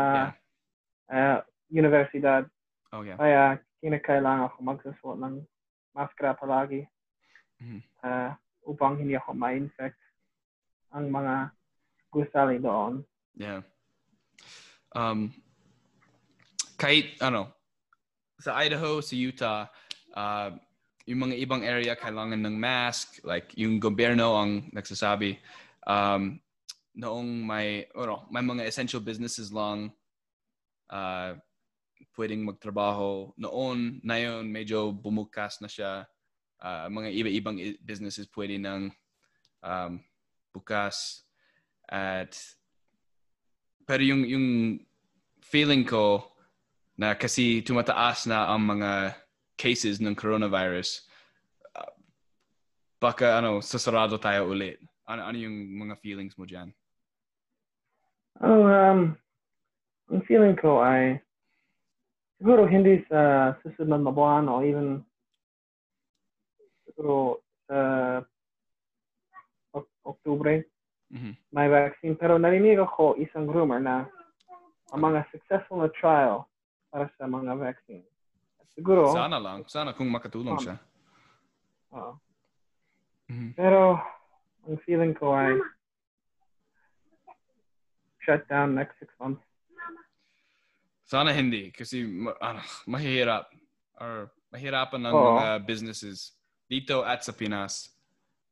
[1.10, 1.10] yeah.
[1.10, 1.38] uh,
[1.74, 2.46] universidad.
[2.94, 3.18] Oh, yeah.
[3.18, 5.36] Kaya kinakailangan ako magsusuot ng
[5.92, 6.88] maskara palagi
[7.60, 7.82] mm-hmm.
[8.04, 8.32] uh,
[8.68, 9.98] upang hindi ako ma-infect
[10.92, 11.52] ang mga
[12.12, 13.04] gusali doon.
[13.40, 13.64] Yeah.
[14.92, 15.32] Um,
[16.76, 17.48] kahit ano,
[18.42, 19.62] sa Idaho, sa Utah,
[20.18, 20.52] uh,
[21.08, 25.40] yung mga ibang area kailangan ng mask, like yung gobyerno ang nagsasabi,
[25.88, 26.38] um,
[26.92, 29.96] noong may, ano, may mga essential businesses lang
[30.92, 31.40] uh,
[32.22, 33.34] pwedeng magtrabaho.
[33.34, 36.06] Noon, na yun, medyo bumukas na siya.
[36.62, 38.94] Uh, mga iba-ibang businesses pwede nang
[39.66, 39.98] um,
[40.54, 41.26] bukas.
[41.90, 42.38] At,
[43.90, 44.48] pero yung, yung
[45.42, 46.30] feeling ko,
[47.02, 49.18] na kasi tumataas na ang mga
[49.58, 51.10] cases ng coronavirus,
[51.74, 51.98] uh,
[53.02, 54.78] baka ano, sasarado tayo ulit.
[55.10, 56.70] Ano, ano yung mga feelings mo dyan?
[58.46, 59.18] Oh, um,
[60.14, 61.18] ang feeling ko ay
[62.42, 65.06] siguro hindi sa susunod na buwan o even
[66.90, 67.78] siguro sa
[70.02, 70.66] Oktubre
[71.14, 71.54] mm-hmm.
[71.54, 72.18] may vaccine.
[72.18, 74.10] Pero narinig ako isang rumor na
[74.90, 76.50] ang mga successful na trial
[76.90, 78.02] para sa mga vaccine.
[78.74, 79.14] Siguro.
[79.14, 79.62] Sana lang.
[79.70, 80.76] Sana kung makatulong um, siya.
[81.94, 82.14] Oo.
[83.30, 83.52] Mm-hmm.
[83.56, 84.02] Pero,
[84.68, 85.56] ang feeling ko ay
[88.26, 89.44] shut down next six months.
[91.12, 91.76] Sana hindi.
[91.76, 92.08] Kasi
[92.40, 93.52] ano, mahirap.
[94.00, 95.28] Or mahirapan ng Oo.
[95.36, 96.40] mga businesses
[96.72, 97.92] dito at sa Pinas.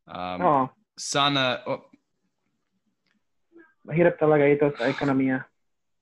[0.04, 0.63] Um, Oo.
[1.00, 1.88] Sana, oh,
[3.88, 5.48] mahirap talaga ito sa ekonomiya.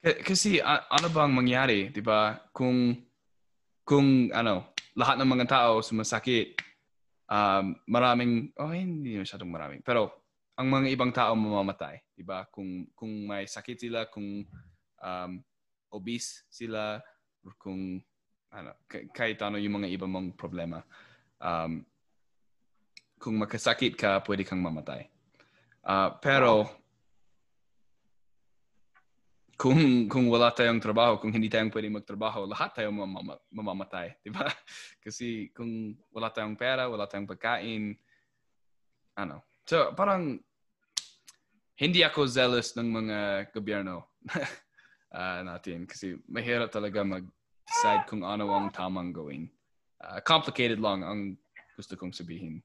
[0.02, 2.42] Kasi ano bang mangyari, 'di ba?
[2.50, 2.98] Kung
[3.86, 6.58] kung ano, lahat ng mga tao sumasakit,
[7.30, 10.26] um, maraming oh hindi masyadong maraming, pero
[10.58, 12.50] ang mga ibang tao mamamatay, 'di ba?
[12.50, 14.46] Kung kung may sakit sila, kung
[15.02, 15.32] um,
[15.92, 17.00] obese sila,
[17.44, 18.02] or kung
[18.52, 18.72] ano,
[19.12, 20.82] kahit ano yung mga ibang mong problema.
[21.38, 21.84] Um,
[23.18, 25.10] kung magkasakit ka, pwede kang mamatay.
[25.88, 26.70] Uh, pero
[29.58, 34.30] kung kung wala tayong trabaho, kung hindi tayong pwedeng magtrabaho, lahat tayo mamam- mamamatay, di
[34.30, 34.46] ba?
[35.04, 37.98] Kasi kung wala tayong pera, wala tayong pagkain,
[39.18, 39.42] ano.
[39.66, 40.38] So, parang
[41.78, 43.18] hindi ako zealous ng mga
[43.54, 44.14] gobyerno
[45.14, 49.48] uh, natin kasi mahirap talaga mag-decide kung ano ang tamang gawin.
[50.02, 51.38] Uh, complicated lang ang
[51.78, 52.62] gusto kong sabihin.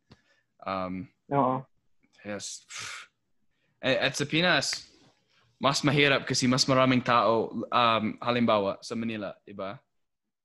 [0.64, 1.64] Um, Oo.
[2.22, 2.64] Yes.
[3.82, 4.86] At sa Pinas,
[5.62, 9.78] mas mahirap kasi mas maraming tao, um, halimbawa, sa Manila, di ba?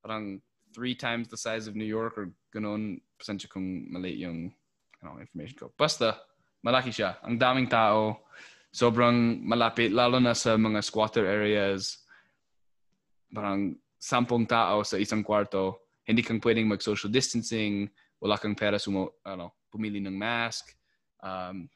[0.02, 0.42] Parang
[0.74, 3.02] three times the size of New York or ganun.
[3.18, 4.54] Pasensya kung mali yung
[5.02, 5.68] ano, information ko.
[5.74, 6.18] Basta,
[6.62, 7.18] malaki siya.
[7.26, 8.22] Ang daming tao.
[8.72, 12.04] Sobrang malapit, lalo na sa mga squatter areas.
[13.32, 15.90] Parang sampung tao sa isang kwarto.
[16.06, 17.90] Hindi kang pwedeng mag-social distancing.
[18.22, 20.72] Wala kang pera sumo, ano, pumili ng mask.
[21.24, 21.68] Um,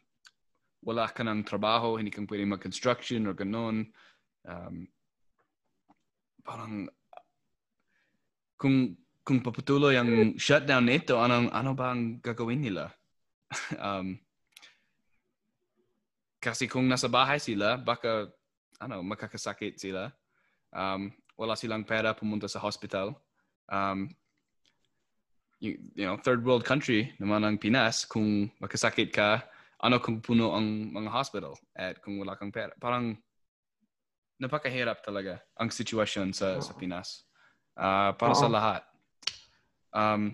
[0.81, 3.89] wala ka ng trabaho, hindi kang pwede mag-construction or ganun.
[4.45, 4.89] Um,
[6.41, 6.89] parang
[8.57, 12.89] kung kung paputuloy ang shutdown nito, ano, ano ba ang gagawin nila?
[13.77, 14.17] um,
[16.41, 18.33] kasi kung nasa bahay sila, baka
[18.81, 20.09] ano, makakasakit sila.
[20.73, 23.13] Um, wala silang pera pumunta sa hospital.
[23.69, 24.09] Um,
[25.61, 29.45] you, you know, third world country naman ang Pinas, kung makasakit ka,
[29.85, 32.73] ano kung puno ang mga hospital at kung wala kang pera.
[32.81, 33.13] Parang
[34.41, 37.29] napakahirap talaga ang sitwasyon sa, sa Pinas.
[37.77, 38.53] Uh, para sa Oo.
[38.57, 38.81] lahat.
[39.93, 40.33] Um,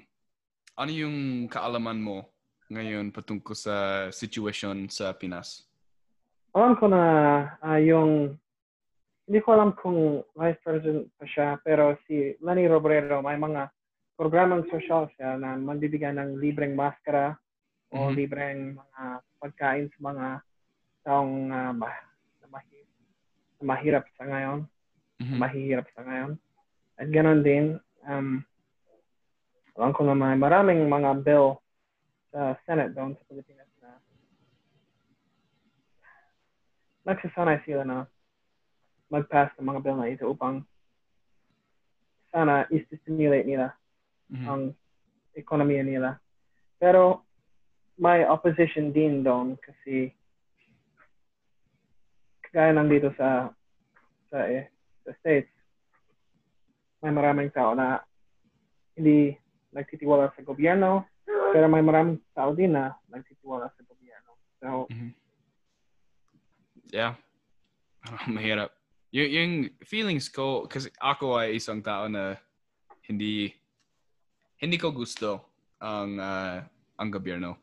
[0.80, 2.32] ano yung kaalaman mo
[2.72, 5.67] ngayon patungkol sa sitwasyon sa Pinas?
[6.52, 7.02] Alam ko na
[7.60, 8.36] ah, yung
[9.28, 13.68] hindi ko alam kung vice president pa siya pero si Lenny Robredo may mga
[14.16, 17.36] programang social siya na magbibigay ng libreng maskara
[17.92, 18.14] o Mhm.
[18.16, 19.02] libreng mga
[19.38, 20.28] pagkain sa mga
[21.04, 22.04] taong ah, ma-
[22.42, 22.88] na mahi-
[23.60, 24.60] na mahirap sa ngayon,
[25.20, 25.38] Mhm.
[25.38, 26.32] mahihirap sa ngayon.
[26.98, 27.66] At ganoon din,
[28.04, 28.42] um,
[29.78, 31.62] alam ko na may maraming mga bill
[32.34, 34.02] sa Senate doon sa Pilipinas na
[37.08, 37.98] nagsasanay sila na
[39.08, 40.60] mag-pass ng mga bill na ito upang
[42.28, 43.72] sana is-stimulate nila
[44.28, 44.44] Mhm.
[44.44, 44.62] ang
[45.32, 46.10] ekonomiya nila.
[46.76, 47.24] Pero
[47.96, 50.12] may opposition din doon kasi
[52.44, 53.50] kagaya ng dito sa
[54.28, 54.68] sa, eh,
[55.08, 55.48] sa States,
[57.00, 58.04] may maraming tao na
[59.00, 59.32] hindi
[59.72, 64.36] nagtitiwala sa gobyerno, pero may maraming tao din na nagtitiwala sa gobyerno.
[64.60, 65.16] So, Mhm.
[66.92, 67.20] Yeah.
[68.04, 68.72] Parang mahirap.
[69.12, 69.54] Y- yung
[69.88, 72.36] feelings ko, kasi ako ay isang tao na
[73.08, 73.56] hindi
[74.58, 75.48] hindi ko gusto
[75.80, 76.66] ang ah,
[76.98, 77.62] ang gobyerno.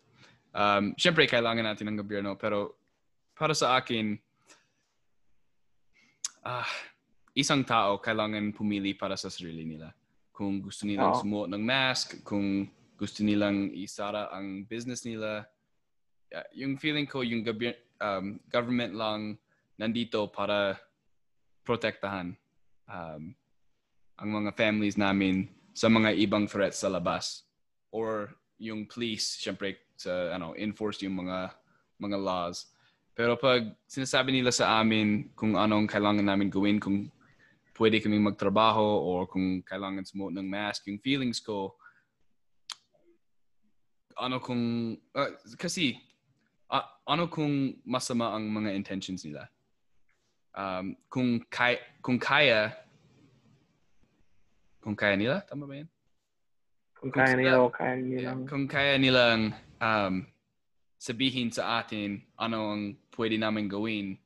[0.54, 2.78] Um, Siyempre, kailangan natin ng gobyerno, pero
[3.34, 4.14] para sa akin,
[6.46, 6.70] ah,
[7.34, 9.90] isang tao kailangan pumili para sa sarili nila.
[10.30, 11.20] Kung gusto nilang Oo.
[11.20, 15.42] sumuot ng mask, kung gusto nilang isara ang business nila,
[16.30, 19.20] yeah, yung feeling ko, yung gobyerno, um, government lang
[19.78, 20.78] nandito para
[21.66, 22.36] protektahan
[22.86, 23.34] um,
[24.14, 27.42] ang mga families namin sa mga ibang threats sa labas.
[27.90, 28.30] Or
[28.62, 31.50] yung police, syempre, sa, ano, enforce yung mga
[31.98, 32.70] mga laws.
[33.14, 37.06] Pero pag sinasabi nila sa amin kung anong kailangan namin gawin, kung
[37.78, 41.74] pwede kaming magtrabaho or kung kailangan sumuot ng mask, yung feelings ko,
[44.18, 45.98] ano kung, ah, kasi,
[46.70, 49.48] ah, ano kung masama ang mga intentions nila?
[50.54, 52.72] Um, kung, kaya, kung kaya,
[54.80, 55.88] kung kaya nila, tama ba yan?
[57.04, 59.40] kung Kung kaya nila o kaya Yeah, nilang kung kaya nilang
[59.76, 60.14] um,
[60.96, 64.16] sabihin sa atin ano ang pwede namin gawin,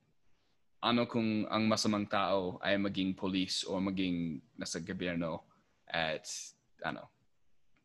[0.79, 5.43] ano kung ang masamang tao ay maging police o maging nasa gobyerno
[5.91, 6.23] at
[6.87, 7.11] ano.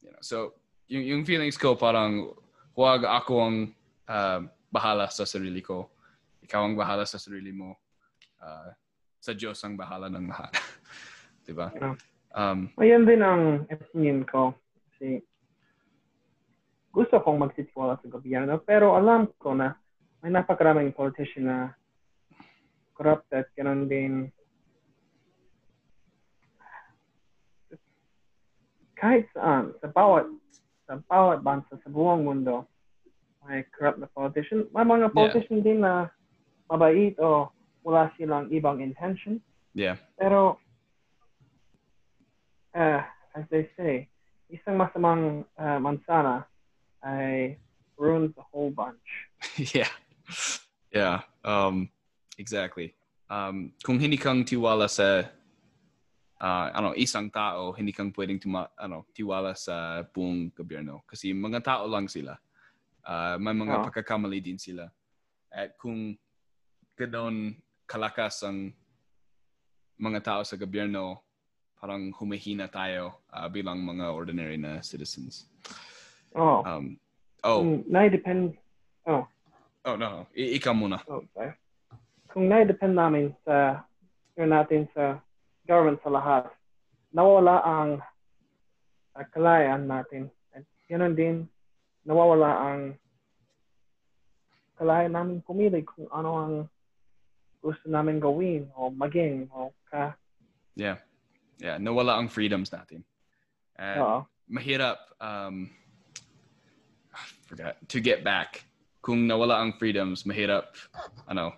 [0.04, 0.54] You know, so,
[0.92, 2.30] yung, yung feelings ko parang
[2.78, 3.58] huwag ako ang
[4.10, 4.40] uh,
[4.74, 5.92] bahala sa sarili ko.
[6.44, 7.78] Ikaw ang bahala sa sarili mo.
[8.42, 8.72] Uh,
[9.24, 10.52] sa Diyos ang bahala ng lahat.
[11.48, 11.72] diba?
[11.76, 11.96] Yeah.
[12.34, 14.52] Um, Ayan din ang opinion ko.
[14.92, 15.24] Kasi
[16.92, 19.78] gusto kong magsitiwala sa gobyerno, pero alam ko na
[20.20, 21.58] may napakaraming politician na
[22.96, 24.30] corrupted, ganun din.
[28.94, 30.30] Kahit saan, sa bawat
[30.88, 32.68] sa bawat bansa sa buong mundo,
[33.48, 34.68] may corrupt na politician.
[34.72, 35.16] May mga Yeah.
[35.16, 36.10] politician din na
[36.72, 37.52] mabait o
[37.84, 39.44] wala silang ibang intention.
[39.76, 40.00] yeah.
[40.16, 40.56] Pero,
[42.74, 43.02] uh,
[43.36, 44.08] as they say,
[44.48, 46.46] isang masamang uh, mansana
[47.04, 47.58] ay
[48.00, 49.04] ruins the whole bunch.
[49.76, 49.92] yeah.
[50.94, 51.26] Yeah.
[51.44, 51.90] Um,
[52.38, 52.94] exactly.
[53.28, 55.26] Um, kung hindi kang tiwala sa
[56.40, 61.02] uh, ano, isang tao, hindi kang pwedeng tuma, ano, tiwala sa buong gobyerno.
[61.10, 62.38] Kasi mga tao lang sila.
[63.04, 63.86] Uh, may mga Oo.
[63.92, 64.88] pagkakamali din sila.
[65.52, 66.16] At kung
[66.96, 68.72] ganoon kalakas ang
[70.00, 71.20] mga tao sa gobyerno,
[71.78, 75.52] parang humihina tayo uh, bilang mga ordinary na citizens.
[76.34, 76.98] Oh, Um,
[77.44, 78.56] oh, kung nai-depend,
[79.06, 79.28] oh,
[79.86, 81.04] oh no, I- ikaw muna.
[81.12, 81.54] oh, sorry.
[82.32, 83.84] Kung nai-depend namin sa,
[84.40, 85.22] yun natin sa
[85.68, 86.50] government sa lahat,
[87.14, 87.90] nawawala ang
[89.14, 90.32] uh, kalayaan natin.
[90.56, 91.36] At yun din,
[92.04, 92.82] nawawala ang
[94.80, 96.54] kalayaan namin pumili kung ano ang
[97.64, 100.20] gusto namin gawin o maging o ka.
[100.76, 101.00] Yeah.
[101.64, 103.08] Yeah, nawala ang freedoms natin.
[103.80, 104.28] At Oo.
[104.52, 105.72] mahirap um
[107.14, 108.66] I forgot to get back.
[109.04, 110.76] Kung nawala ang freedoms, mahirap
[111.28, 111.54] ano,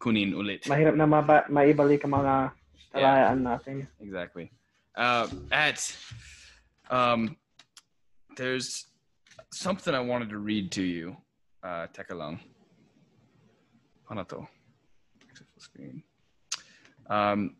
[0.00, 0.68] kunin ulit.
[0.68, 2.34] Mahirap na maba, maibalik ang mga
[2.92, 3.76] kalayaan natin.
[3.98, 4.52] exactly.
[4.94, 5.80] Uh, at
[6.92, 7.36] um,
[8.36, 8.89] there's
[9.52, 11.16] something I wanted to read to you.
[11.62, 12.40] Uh, teka lang.
[14.10, 14.24] Ano?
[15.60, 16.02] Screen.
[17.10, 17.56] Um,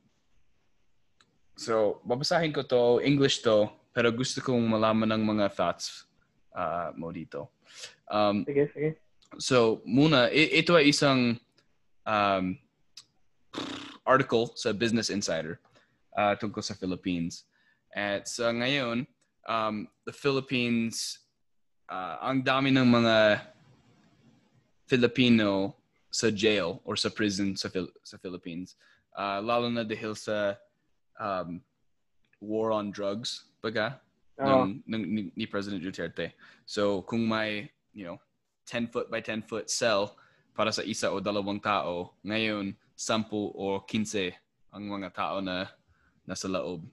[1.57, 6.07] so, babasahin ko to, English to, pero gusto kong malaman ng mga thoughts
[6.57, 7.51] uh, mo dito.
[8.11, 8.91] Um, Sige, sige.
[9.39, 11.39] so, muna, ito ay isang
[12.07, 12.59] um,
[14.07, 15.61] article sa Business Insider
[16.17, 17.47] uh, tungkol sa Philippines.
[17.95, 19.07] At sa ngayon,
[19.47, 21.19] um, the Philippines,
[21.91, 23.17] uh, ang dami ng mga
[24.87, 25.75] Filipino
[26.11, 28.79] sa jail or sa prison sa, Phil- sa Philippines.
[29.15, 30.55] Uh, lalo na dahil sa
[31.19, 31.59] um,
[32.39, 33.99] war on drugs, baga,
[34.39, 34.67] Oo.
[34.67, 36.33] ng, ng, ni, ni President Duterte.
[36.65, 38.19] So, kung may, you know,
[38.67, 40.15] 10 foot by 10 foot cell
[40.55, 44.35] para sa isa o dalawang tao, ngayon, 10 o 15
[44.71, 45.67] ang mga tao na
[46.27, 46.87] nasa loob.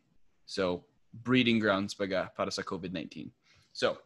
[0.46, 3.30] So, breeding grounds baga para sa COVID-19.
[3.74, 3.98] So,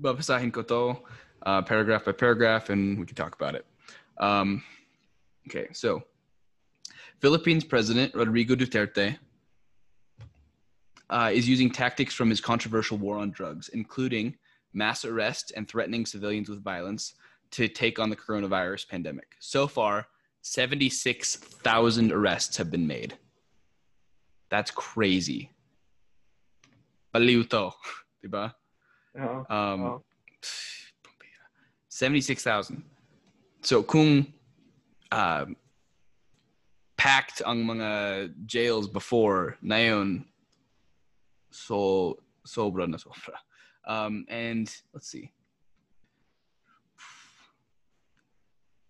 [0.00, 0.98] babasahin ko to
[1.42, 3.66] uh, paragraph by paragraph and we can talk about it.
[4.18, 4.62] Um,
[5.48, 6.02] okay, so
[7.20, 9.18] Philippines President Rodrigo Duterte
[11.10, 14.36] uh, is using tactics from his controversial war on drugs, including
[14.72, 17.14] mass arrest and threatening civilians with violence
[17.50, 19.34] to take on the coronavirus pandemic.
[19.40, 20.06] So far,
[20.42, 23.16] 76,000 arrests have been made.
[24.50, 25.50] That's crazy.
[27.14, 27.70] Baliw to,
[28.24, 28.54] diba?
[29.18, 29.44] Oo.
[29.50, 30.02] Um, Oo.
[31.88, 32.82] 76,000.
[33.62, 34.26] So kung
[35.10, 35.46] uh,
[36.96, 37.90] packed ang mga
[38.46, 40.24] jails before, na yun,
[41.50, 43.38] so sobra na sobra.
[43.86, 45.32] Um, and let's see.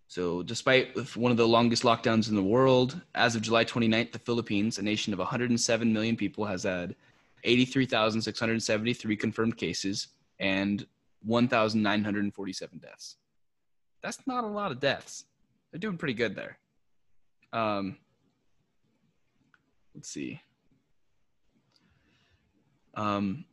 [0.09, 4.17] So, despite one of the longest lockdowns in the world, as of July 29th, the
[4.19, 6.95] Philippines, a nation of 107 million people, has had
[7.43, 10.07] 83,673 confirmed cases
[10.39, 10.85] and
[11.25, 13.17] 1,947 deaths.
[14.01, 15.25] That's not a lot of deaths.
[15.71, 16.57] They're doing pretty good there.
[17.51, 17.97] Um,
[19.93, 20.41] let's see.
[22.95, 23.45] Um,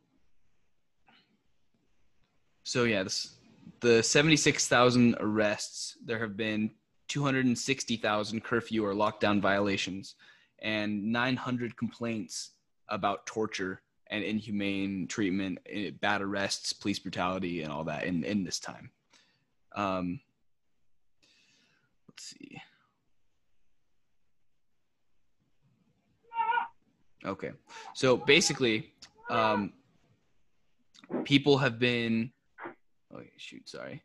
[2.62, 3.34] so yeah, this,
[3.80, 5.96] the 76,000 arrests.
[6.04, 6.70] There have been
[7.08, 10.14] 260,000 curfew or lockdown violations,
[10.60, 12.52] and 900 complaints
[12.88, 18.44] about torture and inhumane treatment, eh, bad arrests, police brutality, and all that in, in
[18.44, 18.90] this time.
[19.74, 20.20] Um,
[22.08, 22.60] let's see.
[27.24, 27.50] Okay.
[27.94, 28.92] So basically,
[29.28, 29.72] um,
[31.24, 32.30] people have been.
[33.12, 34.02] Oh, shoot, sorry.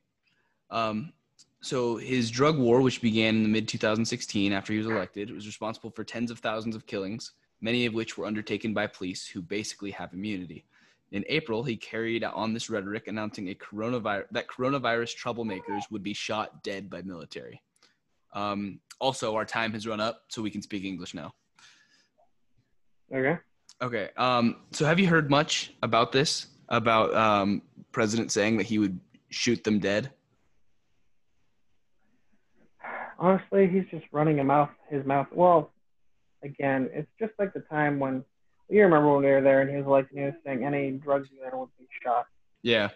[0.70, 1.14] Um,
[1.62, 5.46] so his drug war, which began in the mid 2016 after he was elected, was
[5.46, 9.42] responsible for tens of thousands of killings, many of which were undertaken by police who
[9.42, 10.66] basically have immunity.
[11.12, 16.14] In April, he carried on this rhetoric announcing a coronavirus that coronavirus troublemakers would be
[16.14, 17.62] shot dead by military.
[18.34, 21.34] Um, also, our time has run up, so we can speak English now.
[23.14, 23.38] Okay.
[23.82, 24.10] Okay.
[24.16, 26.48] Um, so have you heard much about this?
[26.70, 28.98] About um, president saying that he would
[29.30, 30.12] shoot them dead?
[33.20, 35.28] Honestly, he's just running a mouth his mouth.
[35.32, 35.72] Well,
[36.44, 38.24] again, it's just like the time when
[38.70, 41.28] you remember when we were there and he was like he was saying any drug
[41.30, 42.26] dealer would be shot.
[42.62, 42.90] Yeah.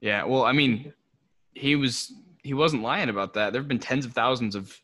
[0.00, 0.24] Yeah.
[0.24, 0.92] Well, I mean,
[1.52, 3.52] he was he wasn't lying about that.
[3.52, 4.76] There have been tens of thousands of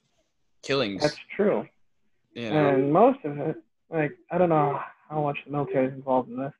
[0.62, 1.02] killings.
[1.02, 1.66] That's true.
[2.34, 2.68] Yeah.
[2.68, 3.56] And most of it,
[3.90, 6.52] like I don't know how much the military is involved in this,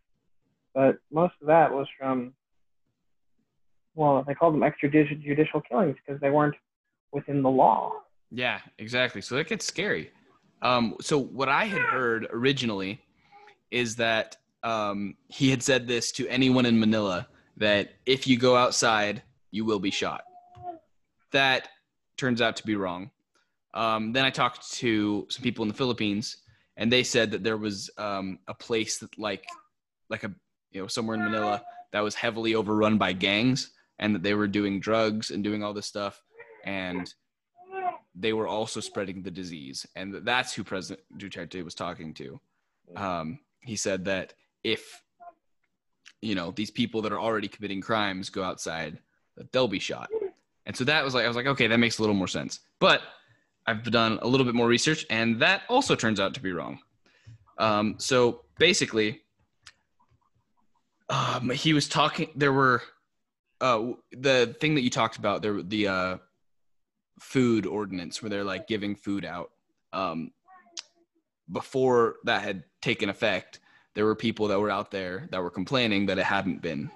[0.74, 2.35] but most of that was from
[3.94, 6.55] well, they called them extrajudicial killings because they weren't
[7.12, 7.92] within the law.
[8.31, 9.21] Yeah, exactly.
[9.21, 10.11] So that gets scary.
[10.62, 13.01] Um, so what I had heard originally
[13.71, 18.57] is that um, he had said this to anyone in Manila that if you go
[18.57, 20.23] outside, you will be shot.
[21.33, 21.69] That
[22.16, 23.11] turns out to be wrong.
[23.75, 26.38] Um, then I talked to some people in the Philippines,
[26.77, 29.47] and they said that there was um, a place that like
[30.09, 30.33] like a
[30.73, 31.62] you know somewhere in Manila
[31.93, 35.72] that was heavily overrun by gangs, and that they were doing drugs and doing all
[35.72, 36.20] this stuff,
[36.64, 37.12] and
[38.15, 42.41] they were also spreading the disease, and that's who President Duterte was talking to.
[42.97, 44.35] Um, he said that
[44.65, 45.03] if
[46.21, 48.99] you know these people that are already committing crimes go outside,
[49.37, 50.09] that they'll be shot.
[50.67, 52.61] And so that was like I was like, okay, that makes a little more sense.
[52.79, 53.03] But
[53.67, 56.81] I've done a little bit more research, and that also turns out to be wrong.
[57.59, 59.21] Um, so basically,
[61.09, 62.31] um, he was talking.
[62.35, 62.83] There were
[63.61, 65.43] uh, the thing that you talked about.
[65.43, 66.17] There, the uh,
[67.21, 69.51] food ordinance where they're like giving food out.
[69.93, 70.33] Um,
[71.53, 73.61] before that had taken effect,
[73.95, 76.91] there were people that were out there that were complaining that it hadn't been.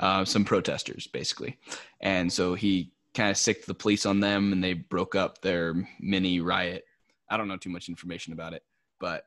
[0.00, 1.58] Uh, some protesters, basically,
[2.00, 5.74] and so he kind of sicked the police on them, and they broke up their
[5.98, 6.84] mini riot
[7.30, 8.62] I don't know too much information about it,
[8.98, 9.24] but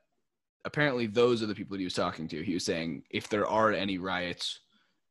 [0.64, 2.42] apparently those are the people he was talking to.
[2.42, 4.60] He was saying if there are any riots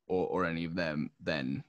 [0.08, 1.64] or, or any of them, then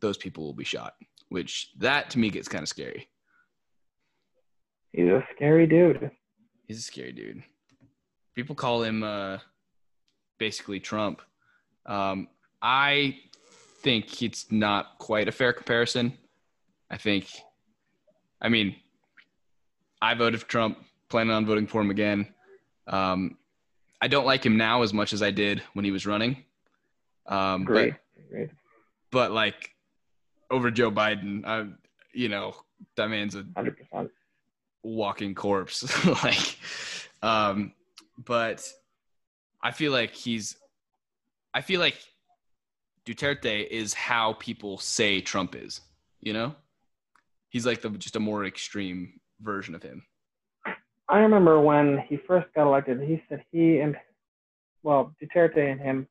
[0.00, 0.94] those people will be shot.
[1.32, 3.08] Which that to me gets kind of scary.
[4.92, 6.10] He's a scary dude.
[6.68, 7.42] He's a scary dude.
[8.34, 9.38] People call him uh,
[10.38, 11.22] basically Trump.
[11.86, 12.28] Um,
[12.60, 13.18] I
[13.80, 16.18] think it's not quite a fair comparison.
[16.90, 17.30] I think,
[18.42, 18.76] I mean,
[20.02, 22.28] I voted for Trump, planning on voting for him again.
[22.86, 23.38] Um,
[24.02, 26.44] I don't like him now as much as I did when he was running.
[27.24, 27.94] Um, Great.
[28.14, 28.50] But, Great.
[29.10, 29.70] but like
[30.52, 31.66] over Joe Biden, I,
[32.12, 32.54] you know,
[32.96, 34.10] that man's a 100%.
[34.84, 36.06] walking corpse.
[36.24, 36.58] like,
[37.22, 37.72] um,
[38.24, 38.70] but
[39.62, 40.56] I feel like he's,
[41.54, 41.96] I feel like
[43.06, 45.80] Duterte is how people say Trump is,
[46.20, 46.54] you know?
[47.48, 50.04] He's like the, just a more extreme version of him.
[51.08, 53.96] I remember when he first got elected, he said he and,
[54.82, 56.08] well, Duterte and him,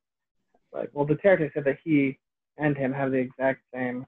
[0.74, 2.18] like, well, Duterte said that he
[2.58, 4.06] and him have the exact same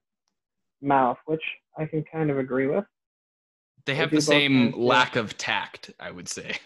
[0.83, 1.43] mouth, which
[1.77, 2.85] I can kind of agree with.
[3.85, 6.57] They have the same lack of tact, I would say.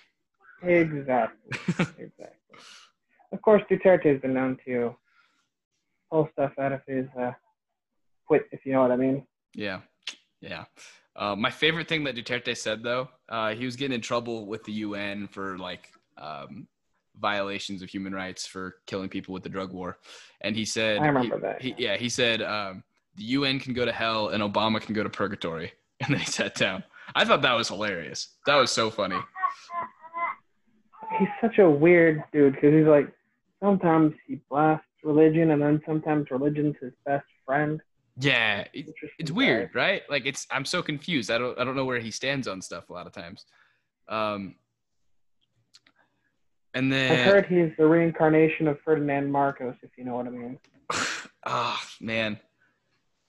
[0.61, 1.51] Exactly.
[1.80, 2.57] exactly.
[3.32, 4.95] Of course, Duterte has been known to
[6.11, 7.32] pull stuff out of his uh,
[8.30, 9.26] wit, if you know what I mean.
[9.53, 9.82] Yeah,
[10.41, 10.65] yeah.
[11.15, 14.63] Uh, my favorite thing that Duterte said, though, uh, he was getting in trouble with
[14.63, 16.68] the UN for like um,
[17.20, 19.97] violations of human rights for killing people with the drug war,
[20.41, 21.61] and he said, I remember he- that.
[21.61, 22.84] He, yeah, he said um,
[23.18, 26.26] the UN can go to hell and Obama can go to purgatory, and then he
[26.26, 26.84] sat down.
[27.15, 28.36] I thought that was hilarious.
[28.45, 29.18] That was so funny.
[31.20, 33.11] He's such a weird dude because he's like,
[33.63, 37.82] sometimes he blasts religion, and then sometimes religion's his best friend.
[38.20, 39.36] Yeah, it- it's guy.
[39.38, 40.01] weird, right?
[40.09, 41.30] Like it's I'm so confused.
[41.32, 43.45] I don't I don't know where he stands on stuff a lot of times.
[44.09, 44.55] Um
[46.74, 50.32] and then I've heard he's the reincarnation of Ferdinand Marcos, if you know what I
[50.32, 50.59] mean.
[51.45, 52.39] oh man.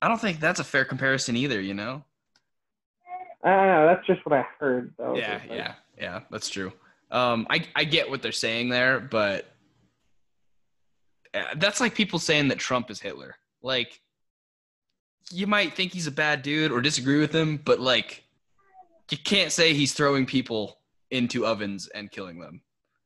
[0.00, 2.04] I don't think that's a fair comparison either, you know?
[3.42, 3.86] I don't know.
[3.86, 5.16] That's just what I heard, though.
[5.16, 6.72] Yeah, like, yeah, yeah, that's true.
[7.10, 9.46] Um I I get what they're saying there, but
[11.34, 13.36] uh, that's like people saying that Trump is Hitler.
[13.62, 14.00] Like
[15.30, 18.24] you might think he's a bad dude or disagree with him, but like
[19.10, 20.78] you can't say he's throwing people
[21.10, 22.60] into ovens and killing them.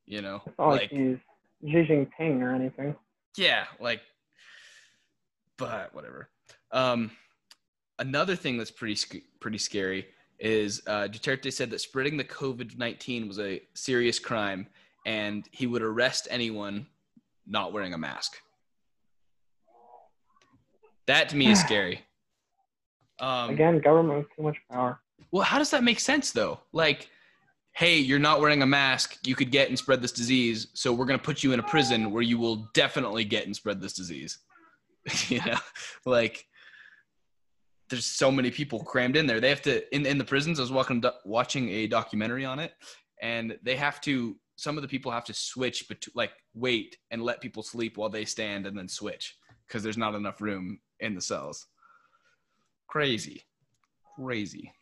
[0.06, 1.16] You know, It's not like, like he's
[1.64, 2.96] Xi Jinping or anything.
[3.36, 4.00] yeah, like,
[5.56, 6.28] but whatever.
[6.72, 7.10] Um,
[7.98, 10.06] another thing that's pretty sc- pretty scary
[10.38, 14.66] is uh, Duterte said that spreading the COVID nineteen was a serious crime,
[15.06, 16.86] and he would arrest anyone
[17.46, 18.36] not wearing a mask.
[21.06, 22.00] That to me is scary.
[23.20, 25.00] Um, Again, government with too much power.
[25.30, 26.60] well, how does that make sense though?
[26.72, 27.08] Like,
[27.74, 31.04] hey, you're not wearing a mask, you could get and spread this disease, so we're
[31.04, 34.38] gonna put you in a prison where you will definitely get and spread this disease.
[35.28, 35.58] you know,
[36.06, 36.46] like
[37.92, 39.38] there's so many people crammed in there.
[39.38, 40.58] They have to in in the prisons.
[40.58, 42.72] I was walking watching a documentary on it,
[43.20, 44.36] and they have to.
[44.56, 48.08] Some of the people have to switch, but like wait and let people sleep while
[48.08, 49.36] they stand and then switch
[49.66, 51.66] because there's not enough room in the cells.
[52.88, 53.42] Crazy,
[54.16, 54.72] crazy.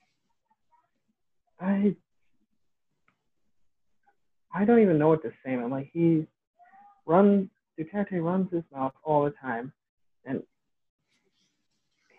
[1.61, 1.97] I
[4.55, 5.57] I don't even know what to say.
[5.57, 5.71] man.
[5.71, 6.27] like he
[7.07, 9.73] runs Duterte runs his mouth all the time,
[10.25, 10.45] and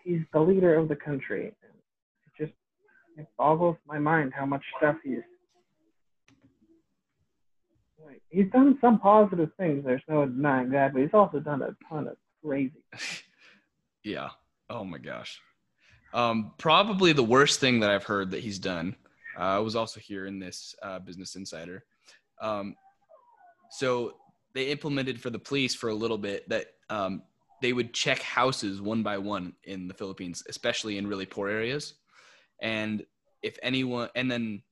[0.04, 1.46] he's the leader of the country.
[1.46, 2.52] It just
[3.16, 5.18] it boggles my mind how much stuff he's.
[8.04, 9.84] Like, he's done some positive things.
[9.84, 12.72] There's no denying that, but he's also done a ton of crazy.
[14.04, 14.30] Yeah.
[14.68, 15.40] Oh my gosh.
[16.12, 18.96] Um, probably the worst thing that I've heard that he's done.
[19.38, 21.84] Uh, was also here in this uh, Business Insider.
[22.40, 22.74] Um,
[23.70, 24.14] so
[24.54, 27.22] they implemented for the police for a little bit that um,
[27.62, 31.94] they would check houses one by one in the Philippines, especially in really poor areas.
[32.60, 33.06] And
[33.40, 34.62] if anyone, and then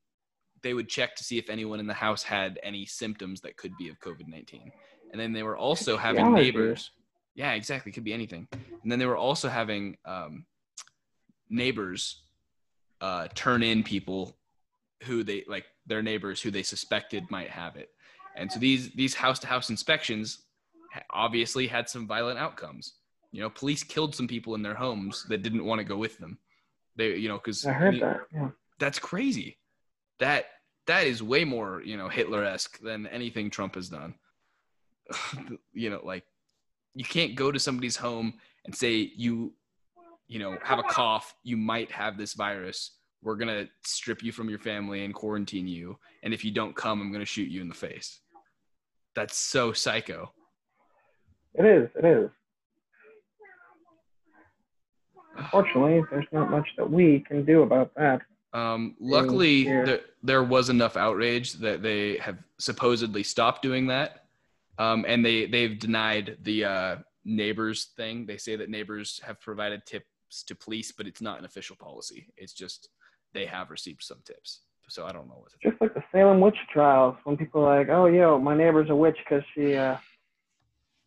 [0.63, 3.73] they would check to see if anyone in the house had any symptoms that could
[3.79, 4.73] be of COVID 19.
[5.13, 6.35] And then they were also having Allergies.
[6.35, 6.91] neighbors.
[7.37, 7.93] Yeah, exactly.
[7.93, 8.49] Could be anything.
[8.53, 10.45] And then they were also having um,
[11.49, 12.23] neighbors
[13.01, 14.37] uh, turn in people
[15.05, 17.89] who they like their neighbors who they suspected might have it.
[18.37, 20.45] And so these these house to house inspections
[21.11, 22.95] obviously had some violent outcomes.
[23.33, 26.19] You know, police killed some people in their homes that didn't want to go with
[26.19, 26.39] them.
[26.97, 28.21] They, you know, because I heard that.
[28.33, 28.51] Yeah.
[28.79, 29.59] that's crazy.
[30.19, 30.47] That
[30.87, 34.15] that is way more, you know, Hitler esque than anything Trump has done.
[35.73, 36.25] you know, like
[36.95, 38.35] you can't go to somebody's home
[38.65, 39.53] and say you,
[40.27, 44.49] you know, have a cough, you might have this virus we're gonna strip you from
[44.49, 47.69] your family and quarantine you, and if you don't come, I'm gonna shoot you in
[47.69, 48.21] the face.
[49.15, 50.33] That's so psycho.
[51.55, 51.89] It is.
[51.97, 52.31] It is.
[55.37, 58.21] Unfortunately, there's not much that we can do about that.
[58.53, 64.25] Um, luckily, there, there was enough outrage that they have supposedly stopped doing that,
[64.79, 68.27] um, and they they've denied the uh, neighbors thing.
[68.27, 72.27] They say that neighbors have provided tips to police, but it's not an official policy.
[72.37, 72.89] It's just
[73.33, 74.61] they have received some tips.
[74.89, 75.53] So I don't know what.
[75.63, 78.97] Just like the Salem witch trials, when people are like, "Oh, yo, my neighbor's a
[78.97, 79.97] witch because she uh,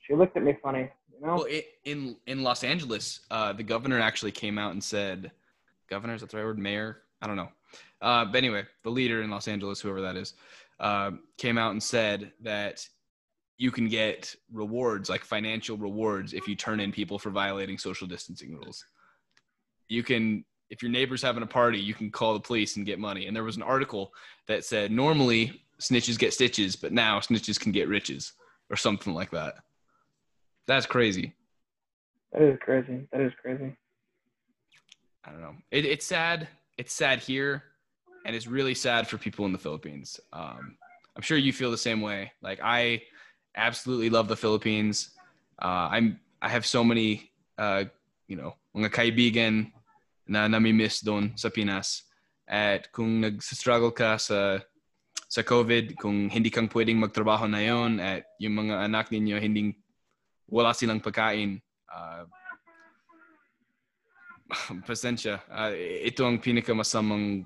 [0.04, 1.36] she looked at me funny," you know?
[1.36, 5.32] Well, i in in Los Angeles, uh, the governor actually came out and said,
[5.90, 6.60] "Governor is that the right word?
[6.60, 7.02] Mayor?
[7.22, 7.50] I don't know."
[8.02, 10.34] Uh, but anyway, the leader in Los Angeles, whoever that is,
[10.80, 12.88] uh, came out and said that
[13.58, 18.08] you can get rewards, like financial rewards, if you turn in people for violating social
[18.08, 18.86] distancing rules.
[19.88, 23.00] You can, if your neighbor's having a party, you can call the police and get
[23.00, 23.28] money.
[23.28, 24.12] And there was an article
[24.48, 28.34] that said normally snitches get stitches, but now snitches can get riches
[28.70, 29.56] or something like that.
[30.68, 31.34] That's crazy.
[32.32, 33.08] That is crazy.
[33.12, 33.76] That is crazy.
[35.26, 35.56] I don't know.
[35.72, 36.48] It, it's sad.
[36.78, 37.64] It's sad here,
[38.26, 40.20] and it's really sad for people in the Philippines.
[40.34, 40.78] Um,
[41.16, 42.32] I'm sure you feel the same way.
[42.42, 43.04] Like I
[43.56, 45.12] absolutely love the Philippines.
[45.62, 47.86] Uh, I'm I have so many uh,
[48.28, 49.72] you know mga kaibigan
[50.28, 52.08] na nami-miss doon sa Pinas.
[52.48, 54.60] At kung nag-struggle ka sa
[55.30, 59.74] sa COVID, kung hindi kang pwedeng magtrabaho na yon at yung mga anak ninyo hindi
[60.54, 61.58] wala silang pagkain,
[61.90, 62.30] uh,
[64.88, 65.42] pasensya.
[65.50, 65.74] Uh,
[66.06, 67.42] ito ang pinakamasamang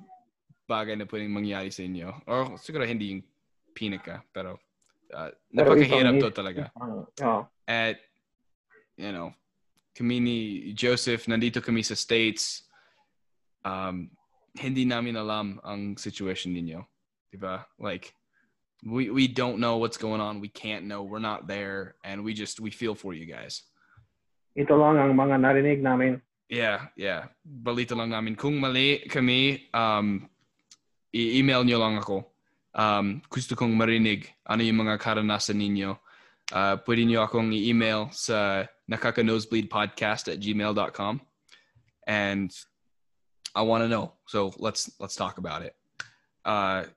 [0.67, 2.11] bagay na pwedeng mangyari sa inyo.
[2.27, 3.23] Or siguro hindi yung
[3.71, 4.59] pinaka, pero
[5.15, 6.63] uh, Pero napakahirap to talaga.
[7.23, 7.95] Oh, At,
[8.99, 9.31] you know,
[9.95, 10.37] kami ni
[10.75, 12.67] Joseph, nandito kami sa States,
[13.63, 14.11] um,
[14.59, 16.83] hindi namin alam ang situation ninyo.
[17.31, 17.63] Diba?
[17.79, 18.16] Like,
[18.85, 20.39] we, we don't know what's going on.
[20.39, 21.03] We can't know.
[21.03, 21.95] We're not there.
[22.03, 23.63] And we just, we feel for you guys.
[24.57, 26.17] ito lang ang mga narinig namin.
[26.49, 27.29] Yeah, yeah.
[27.45, 28.33] Balita lang namin.
[28.33, 30.25] Kung mali kami, um,
[31.13, 32.25] i-email nyo lang ako.
[32.73, 35.93] Um, gusto kong marinig ano yung mga karanasan ninyo.
[36.49, 41.21] Uh, pwede nyo akong i-email sa nakakanosebleedpodcast at gmail.com.
[42.07, 42.49] And
[43.53, 44.17] I want to know.
[44.25, 45.77] So let's let's talk about it.
[46.41, 46.87] Uh,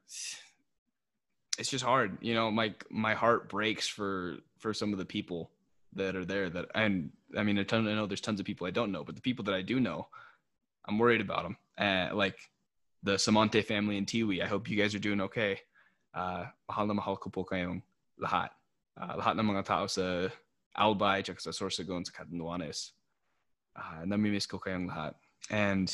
[1.60, 2.50] it's just hard, you know.
[2.50, 5.50] My my heart breaks for for some of the people
[5.92, 6.48] that are there.
[6.48, 7.86] That and I mean, a ton.
[7.86, 9.78] I know there's tons of people I don't know, but the people that I do
[9.78, 10.08] know,
[10.88, 11.56] I'm worried about them.
[11.78, 12.38] Uh, like
[13.02, 14.42] the Samonte family and Tiwi.
[14.42, 15.60] I hope you guys are doing okay.
[16.14, 17.20] Uh, mahal na mahal
[18.20, 18.48] lahat.
[18.96, 20.28] Uh, lahat ng mga tao sa
[20.76, 22.92] Albay, sa sa Catanduanes.
[23.76, 24.04] Uh,
[24.48, 25.14] ko lahat.
[25.50, 25.88] And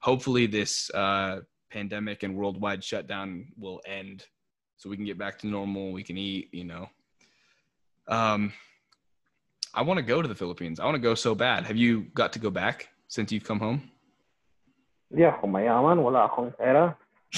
[0.00, 4.24] hopefully this uh, pandemic and worldwide shutdown will end
[4.76, 5.92] so we can get back to normal.
[5.92, 6.88] We can eat, you know.
[8.08, 8.52] Um,
[9.74, 10.80] I want to go to the Philippines.
[10.80, 11.64] I want to go so bad.
[11.64, 13.90] Have you got to go back since you've come home?
[15.12, 16.96] Ako mayaman, wala akong pera.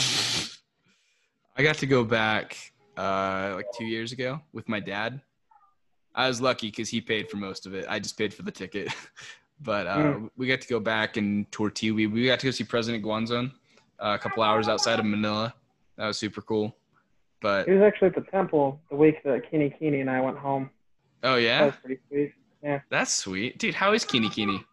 [1.56, 2.56] I got to go back
[2.96, 5.20] uh, like two years ago with my dad.
[6.14, 7.86] I was lucky because he paid for most of it.
[7.88, 8.88] I just paid for the ticket.
[9.60, 12.10] but uh, we got to go back and tour Tiwi.
[12.10, 13.52] We got to go see President Guanzon
[13.98, 15.54] uh, a couple hours outside of Manila.
[15.96, 16.76] That was super cool.
[17.40, 20.38] But He was actually at the temple the week that Kini Kini and I went
[20.38, 20.70] home.
[21.22, 22.32] oh That yeah, was pretty sweet.
[22.62, 22.80] Yeah.
[22.90, 23.74] that's sweet, dude.
[23.74, 24.64] How is Kini Kini?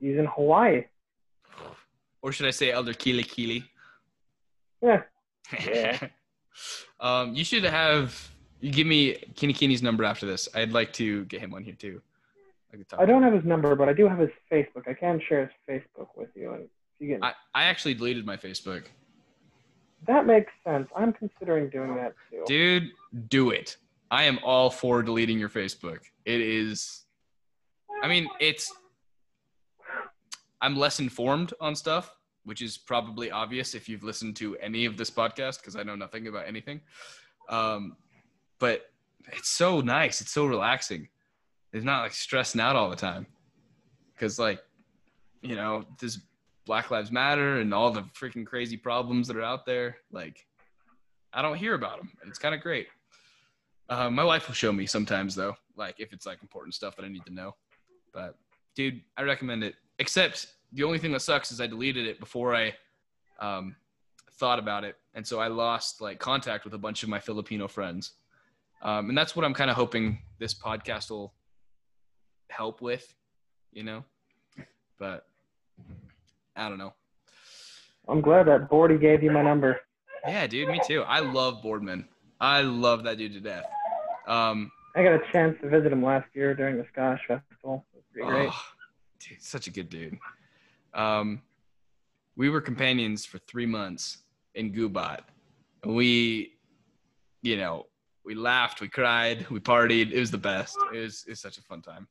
[0.00, 0.84] He's in Hawaii.
[2.22, 3.64] Or should I say Elder Kili Kili?
[4.82, 5.02] Yeah.
[5.66, 5.98] Yeah.
[7.00, 10.48] um, you should have you give me Kini Kini's number after this.
[10.54, 12.00] I'd like to get him on here too.
[12.72, 14.86] I, could talk I don't have his number, but I do have his Facebook.
[14.86, 16.52] I can share his Facebook with you.
[16.52, 16.70] And if
[17.00, 18.84] you get, I, I actually deleted my Facebook.
[20.06, 20.88] That makes sense.
[20.96, 22.44] I'm considering doing that too.
[22.46, 22.90] Dude,
[23.28, 23.76] do it.
[24.10, 26.00] I am all for deleting your Facebook.
[26.24, 27.04] It is
[28.02, 28.72] I mean, it's
[30.60, 34.96] I'm less informed on stuff, which is probably obvious if you've listened to any of
[34.96, 36.80] this podcast because I know nothing about anything.
[37.48, 37.96] Um,
[38.58, 38.90] but
[39.32, 40.20] it's so nice.
[40.20, 41.08] It's so relaxing.
[41.72, 43.26] It's not like stressing out all the time.
[44.18, 44.60] Cause like,
[45.40, 46.18] you know, this
[46.70, 49.96] Black Lives Matter and all the freaking crazy problems that are out there.
[50.12, 50.46] Like,
[51.32, 52.12] I don't hear about them.
[52.22, 52.86] And it's kind of great.
[53.88, 57.04] Uh, my wife will show me sometimes though, like if it's like important stuff that
[57.04, 57.56] I need to know.
[58.14, 58.36] But
[58.76, 59.74] dude, I recommend it.
[59.98, 62.72] Except the only thing that sucks is I deleted it before I
[63.40, 63.74] um,
[64.34, 67.66] thought about it, and so I lost like contact with a bunch of my Filipino
[67.66, 68.12] friends.
[68.80, 71.34] Um, and that's what I'm kind of hoping this podcast will
[72.48, 73.12] help with,
[73.72, 74.04] you know.
[75.00, 75.26] But
[76.56, 76.94] I don't know.
[78.08, 79.80] I'm glad that Bordy gave you my number.
[80.26, 81.02] Yeah, dude, me too.
[81.02, 82.06] I love Boardman.
[82.40, 83.64] I love that dude to death.
[84.26, 87.86] Um, I got a chance to visit him last year during the Scottish Festival.
[87.92, 88.50] It was pretty great.
[88.52, 88.62] oh,
[89.20, 90.18] dude, such a good dude.
[90.94, 91.42] Um,
[92.36, 94.18] we were companions for three months
[94.54, 95.20] in Gubat.
[95.84, 96.54] We,
[97.42, 97.86] you know,
[98.24, 100.12] we laughed, we cried, we partied.
[100.12, 100.76] It was the best.
[100.92, 102.08] It was, it was such a fun time.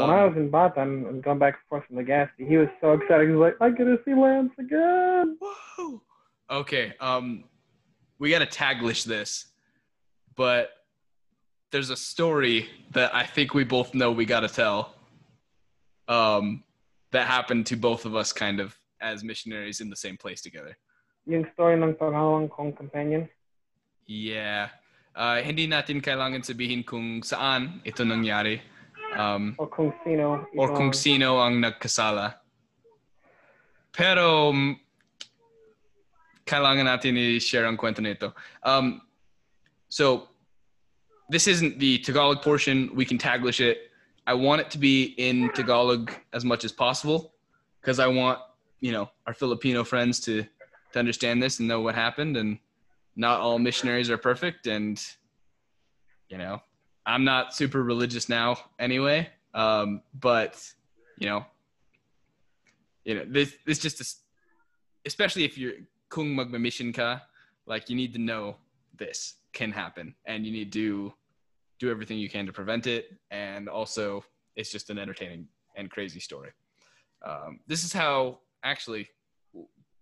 [0.00, 2.56] When I Um, was in Bataan and going back and forth from the gas, he
[2.56, 3.28] was so excited.
[3.28, 5.36] He was like, I get to see Lance again.
[5.38, 6.02] Whoa.
[6.50, 6.92] Okay.
[7.00, 7.44] Um,
[8.18, 9.46] we gotta taglish this,
[10.34, 10.70] but
[11.70, 14.94] there's a story that I think we both know we gotta tell.
[16.08, 16.62] Um,
[17.12, 20.76] that happened to both of us, kind of as missionaries in the same place together.
[21.26, 23.28] Yung story ng pangawang kong companion.
[24.06, 24.68] Yeah.
[25.14, 28.60] Uh, hindi natin kailangan sabihin kung saan ito nangyari.
[29.16, 30.46] Um, O kung sino.
[30.56, 32.34] or kung sino ang nagkasala.
[33.92, 34.52] Pero
[36.44, 38.34] kailangan natin i-share ang kwento nito.
[38.62, 39.02] Um,
[39.88, 40.28] so
[41.30, 42.90] this isn't the Tagalog portion.
[42.94, 43.90] We can Taglish it.
[44.26, 47.34] I want it to be in Tagalog as much as possible
[47.80, 48.38] because I want
[48.80, 50.44] you know our Filipino friends to
[50.92, 52.36] to understand this and know what happened.
[52.36, 52.58] And
[53.16, 55.00] not all missionaries are perfect, and
[56.28, 56.60] you know
[57.06, 59.28] I'm not super religious now anyway.
[59.54, 60.60] Um, but
[61.18, 61.46] you know,
[63.04, 64.16] you know this this just is,
[65.06, 65.74] especially if you're
[66.08, 67.22] kung magmamisyon ka,
[67.66, 68.56] like you need to know
[68.96, 71.12] this can happen, and you need to
[71.78, 73.12] do everything you can to prevent it.
[73.30, 74.24] And also,
[74.56, 75.46] it's just an entertaining
[75.76, 76.50] and crazy story.
[77.24, 79.08] Um, this is how actually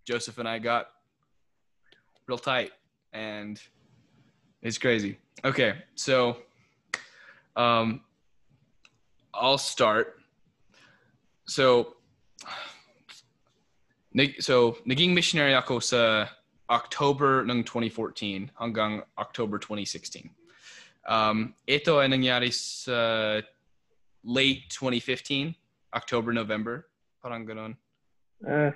[0.05, 0.87] Joseph and I got
[2.27, 2.71] real tight,
[3.11, 3.61] and
[4.61, 5.17] it's crazy.
[5.45, 6.37] Okay, so
[7.55, 8.01] um,
[9.33, 10.19] I'll start.
[11.45, 11.95] So,
[14.39, 16.27] so naging missionary ako sa
[16.69, 20.29] October ng 2014 hanggang October 2016.
[21.03, 23.41] Um, ito ay nangyari sa
[24.23, 25.51] late 2015,
[25.93, 26.87] October, November,
[27.19, 27.75] parang ganon.
[28.39, 28.71] Uh,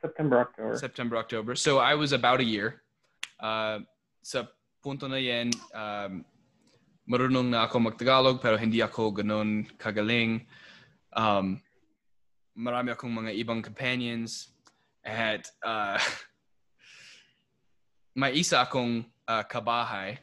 [0.00, 0.76] September, October.
[0.76, 1.52] September, October.
[1.56, 2.82] So I was about a year.
[3.40, 3.80] Uh,
[4.22, 4.46] sa
[4.84, 6.24] punto na yan, um,
[7.04, 10.40] marunong na ako magtagalog pero hindi ako ganon kagaling.
[11.12, 11.60] Um,
[12.56, 14.48] marami akong mga ibang companions
[15.04, 16.00] at uh,
[18.20, 20.16] may isa akong uh, kabahay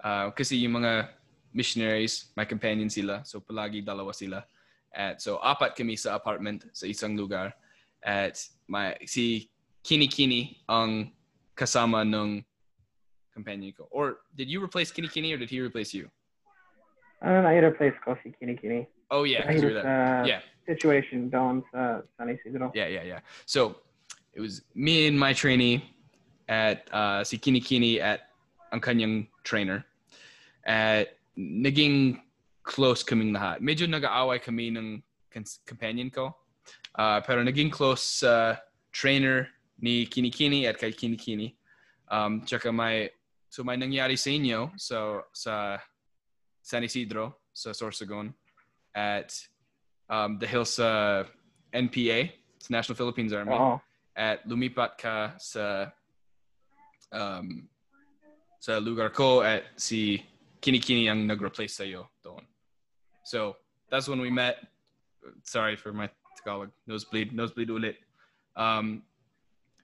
[0.00, 1.12] uh, kasi yung mga
[1.52, 3.20] missionaries, my companion sila.
[3.28, 4.40] So palagi dalawa sila.
[4.92, 7.52] At so apat kami sa apartment sa isang lugar.
[8.00, 9.52] At my, si
[9.84, 11.12] Kini Kini ang
[11.52, 12.40] kasama ng
[13.36, 13.84] companion ko.
[13.92, 16.08] Or did you replace Kini Kini or did he replace you?
[17.24, 18.88] Uh, I had a place called si Kini Kini.
[19.10, 20.24] Oh yeah, you were there.
[20.26, 20.40] Yeah.
[20.66, 22.70] situation doon sa San Isidro.
[22.74, 23.20] Yeah, yeah, yeah.
[23.46, 23.82] So
[24.34, 25.82] it was me and my trainee
[26.48, 28.30] at uh, si Kini Kini at
[28.72, 29.84] ang kanyang trainer.
[30.64, 32.22] At naging
[32.62, 33.58] close kaming lahat.
[33.58, 35.02] Medyo nag-aaway kami ng
[35.66, 36.30] companion ko.
[36.94, 38.56] Uh, pero naging close sa
[38.94, 39.50] trainer
[39.82, 41.58] ni Kini Kini at kay Kini Kini.
[42.12, 43.10] Um, tsaka may,
[43.48, 45.80] so may nangyari sa inyo so, sa
[46.62, 48.32] San Isidro, sa Sorsogon,
[48.94, 49.34] at
[50.08, 51.22] um, dahil sa
[51.74, 52.30] NPA,
[52.62, 53.82] sa National Philippines Army, Oo.
[54.14, 55.90] at lumipat ka sa
[57.10, 57.66] um,
[58.62, 60.22] sa lugar ko at si
[60.62, 62.46] Kinikini ang nag-replace sa'yo doon.
[63.26, 63.58] So,
[63.90, 64.62] that's when we met.
[65.42, 66.06] Sorry for my
[66.38, 66.70] Tagalog.
[66.86, 67.34] Nosebleed.
[67.34, 67.96] Nosebleed ulit.
[68.54, 69.02] Um,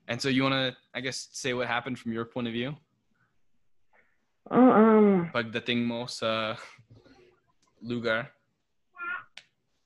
[0.06, 2.76] and so you want to, I guess, say what happened from your point of view?
[4.48, 6.56] Um, Pagdating mo sa
[7.84, 8.32] lugar.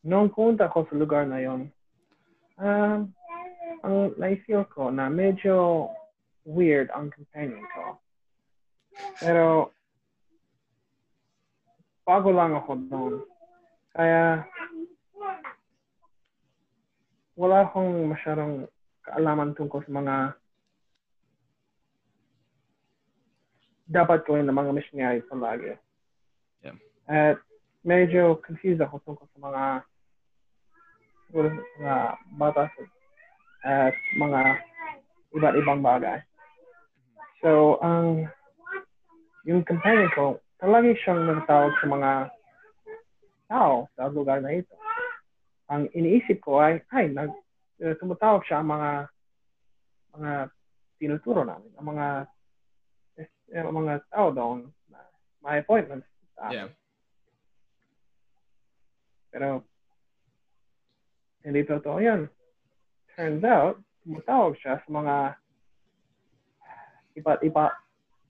[0.07, 1.71] noong pumunta ko sa lugar na yon,
[2.59, 3.11] um,
[3.83, 5.87] ang naifeel ko na medyo
[6.43, 7.85] weird ang companion ko.
[9.23, 9.71] Pero,
[12.03, 13.15] bago lang ako doon.
[13.95, 14.43] Kaya,
[17.39, 18.67] wala akong masyadong
[19.07, 20.17] kaalaman tungkol sa mga
[23.89, 25.75] dapat gawin ng mga missionary palagi.
[26.63, 26.77] Yeah.
[27.11, 27.39] At
[27.83, 29.63] medyo confused ako tungkol sa mga
[31.29, 31.97] siguro sa mga
[32.39, 32.71] batas
[33.63, 34.41] at mga
[35.33, 36.19] iba't ibang bagay.
[37.43, 38.31] So, ang
[39.43, 42.11] yung companion ko, palagi siyang nagtawag sa mga
[43.51, 44.71] tao sa lugar na ito.
[45.67, 47.33] Ang iniisip ko ay, ay, nag,
[47.83, 48.91] uh, tumatawag siya ang mga
[50.13, 50.33] mga
[51.01, 52.07] tinuturo namin, ang mga
[53.53, 55.01] ang mga tao doon na
[55.45, 56.57] may appointments sa amin.
[56.57, 56.69] Yeah.
[59.33, 59.65] Pero,
[61.43, 62.29] hindi totoo yan.
[63.13, 65.17] turns out, tumatawag siya sa mga
[67.21, 67.65] iba't iba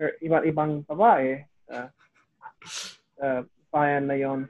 [0.02, 1.86] or iba't ibang babae sa
[3.14, 3.26] sa
[3.70, 4.40] bayan na yon.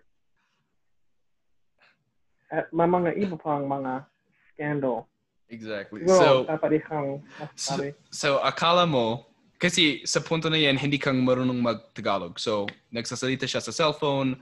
[2.52, 4.08] At may mga iba pang mga
[4.52, 5.08] scandal.
[5.52, 6.04] Exactly.
[6.04, 7.20] Siguro, So, dapat ikang
[7.56, 7.76] so,
[8.08, 9.28] so akala mo,
[9.62, 12.34] kasi sa punto na yan, hindi kang marunong mag-Tagalog.
[12.42, 14.34] So, nagsasalita siya sa cellphone,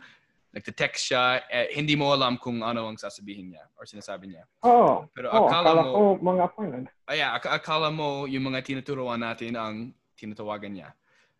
[0.57, 4.49] nagte-text siya, eh, hindi mo alam kung ano ang sasabihin niya or sinasabi niya.
[4.64, 5.05] Oo.
[5.12, 6.87] Pero Oo, akala akala mo- ko mga appointment.
[7.05, 10.91] Ah, yeah, ak- akala mo yung mga tinuturuan natin ang tinatawagan niya.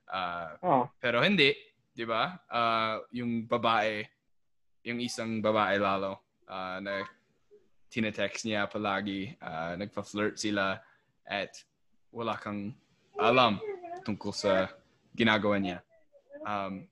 [0.05, 0.85] Ah, Oo.
[1.01, 1.57] pero hindi,
[1.91, 2.37] di ba?
[2.53, 4.05] Ah, yung babae,
[4.85, 7.01] yung isang babae lalo, ah, na
[7.89, 10.78] tinetext niya palagi, ah, nagpa-flirt sila
[11.24, 11.51] at
[12.12, 12.76] wala kang
[13.18, 13.59] alam
[14.05, 14.68] tungkol sa
[15.14, 15.78] ginagawa niya.
[16.46, 16.88] Um,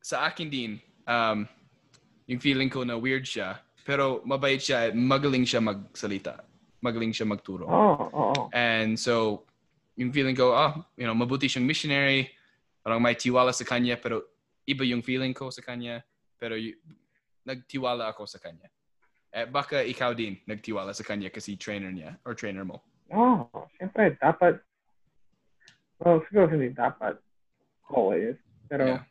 [0.00, 1.44] sa akin din, um,
[2.26, 6.42] yung feeling ko na weird siya, pero mabait siya at magaling siya magsalita.
[6.82, 7.66] Magaling siya magturo.
[7.66, 8.40] Oo, oo.
[8.50, 9.46] And so,
[9.94, 12.30] yung feeling ko, ah, you know, mabuti siyang missionary,
[12.82, 14.26] parang may tiwala sa kanya, pero
[14.66, 16.02] iba yung feeling ko sa kanya,
[16.38, 16.76] pero y-
[17.46, 18.66] nagtiwala ako sa kanya.
[19.30, 22.82] Eh, baka ikaw din nagtiwala sa kanya kasi trainer niya or trainer mo.
[23.14, 24.58] Oo, siyempre, dapat,
[26.00, 27.16] well, siguro hindi dapat
[27.90, 28.36] always,
[28.68, 29.04] pero Yeah.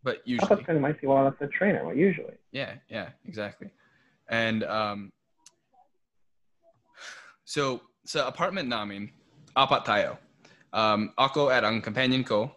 [0.00, 2.40] But usually, ka may tiwala sa trainer mo, usually.
[2.56, 3.68] yeah, yeah, exactly.
[4.32, 5.12] And um,
[7.44, 9.12] so sa apartment namin,
[9.52, 10.16] apat tayo.
[10.72, 12.48] Um, ako at ang companion ko,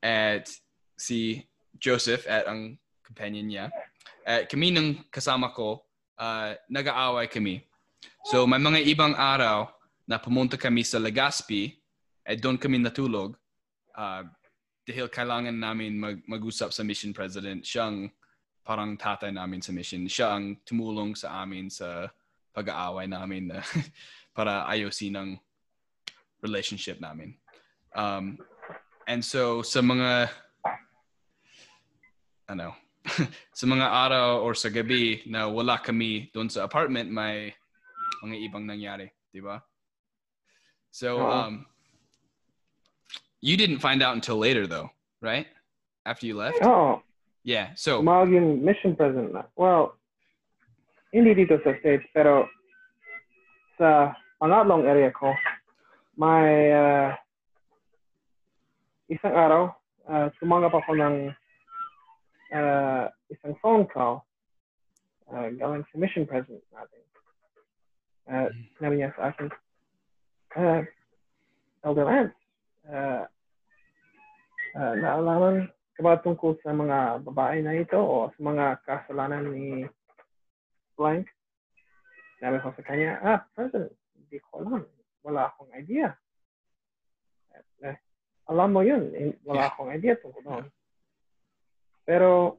[0.00, 0.48] at
[0.96, 1.44] si
[1.76, 3.66] Joseph at ang companion niya.
[4.24, 5.84] At kami ng kasama ko,
[6.20, 7.64] uh, nag-aaway kami.
[8.28, 9.68] So may mga ibang araw
[10.04, 11.79] na pumunta kami sa Legazpi
[12.26, 13.36] at doon kami natulog
[13.96, 14.22] uh,
[14.84, 17.62] dahil kailangan namin mag- mag-usap sa mission president.
[17.62, 18.10] Siyang
[18.66, 20.04] parang tatay namin sa mission.
[20.06, 22.10] Siya ang tumulong sa amin sa
[22.50, 23.62] pag-aaway namin na
[24.36, 25.30] para ayusin ang
[26.42, 27.36] relationship namin.
[27.94, 28.38] Um,
[29.06, 30.30] and so sa mga
[32.50, 32.74] ano
[33.58, 37.50] sa mga araw or sa gabi na wala kami doon sa apartment may
[38.20, 39.58] mga ibang nangyari, di ba?
[40.90, 41.69] So um
[43.40, 45.46] you didn't find out until later though, right?
[46.06, 46.62] After you left?
[46.62, 47.02] Oo,
[47.42, 47.72] Yeah.
[47.74, 48.28] So tumawag
[48.60, 49.32] mission president.
[49.56, 49.96] Well,
[51.12, 52.46] hindi dito sa States, pero
[53.80, 55.32] sa pangatlong area ko,
[56.20, 57.16] may uh,
[59.08, 59.72] isang araw,
[60.04, 61.14] uh, tumanggap ako ng
[62.52, 64.22] uh, isang phone call
[65.32, 67.02] uh, galing sa mission president natin.
[68.30, 69.48] Uh, sinabi niya sa akin,
[70.60, 70.80] uh,
[71.82, 72.36] Elder Lance,
[72.90, 73.24] uh,
[74.76, 79.86] uh, naalaman ka ba tungkol sa mga babae na ito o sa mga kasalanan ni
[80.98, 81.30] blank?
[82.40, 84.82] Sabi ko sa kanya, ah, President, hindi ko alam.
[85.20, 86.08] Wala akong idea.
[87.52, 87.96] Eh, eh,
[88.48, 90.66] alam mo yun, eh, wala akong idea tungkol doon.
[92.08, 92.56] Pero,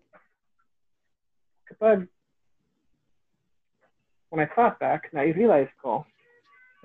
[1.65, 2.05] kapag
[4.29, 6.05] when I thought back, na-realize ko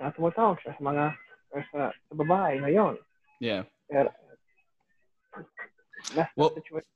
[0.01, 1.05] na tumatawag siya sa mga
[1.55, 2.99] or sa, sa babae ngayon.
[3.39, 3.63] Yeah.
[6.15, 6.89] That's Well- situation.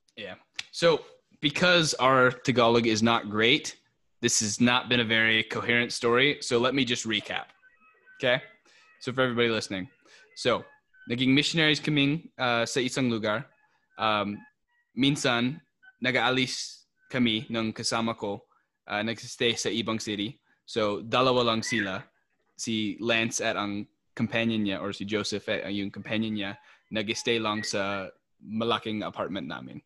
[0.71, 1.03] So,
[1.41, 3.75] because our Tagalog is not great,
[4.21, 6.37] this has not been a very coherent story.
[6.41, 7.51] So, let me just recap.
[8.17, 8.41] Okay?
[9.01, 9.89] So, for everybody listening.
[10.35, 10.63] So,
[11.09, 13.45] naging missionaries kaming uh, sa isang lugar.
[13.99, 14.39] Um,
[14.95, 15.59] minsan,
[15.99, 18.47] nag-aalis kami ng kasama ko,
[18.87, 20.39] uh, nagsistay sa ibang city.
[20.63, 22.07] So, dalawa lang sila.
[22.55, 26.51] Si Lance at ang companion niya or si Joseph ang yung companion niya
[26.91, 28.11] nag-stay lang sa
[28.43, 29.79] malaking apartment namin.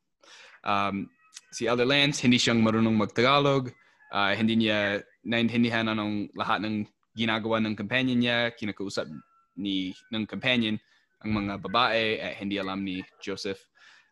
[0.66, 1.10] Um,
[1.54, 3.70] si Elder Lance, hindi siyang marunong mag-Tagalog.
[4.10, 9.08] Ah, hindi niya naintindihan anong lahat ng ginagawa ng companion niya, kinakausap
[9.56, 10.76] ni ng companion
[11.24, 13.62] ang mga babae at hindi alam ni Joseph.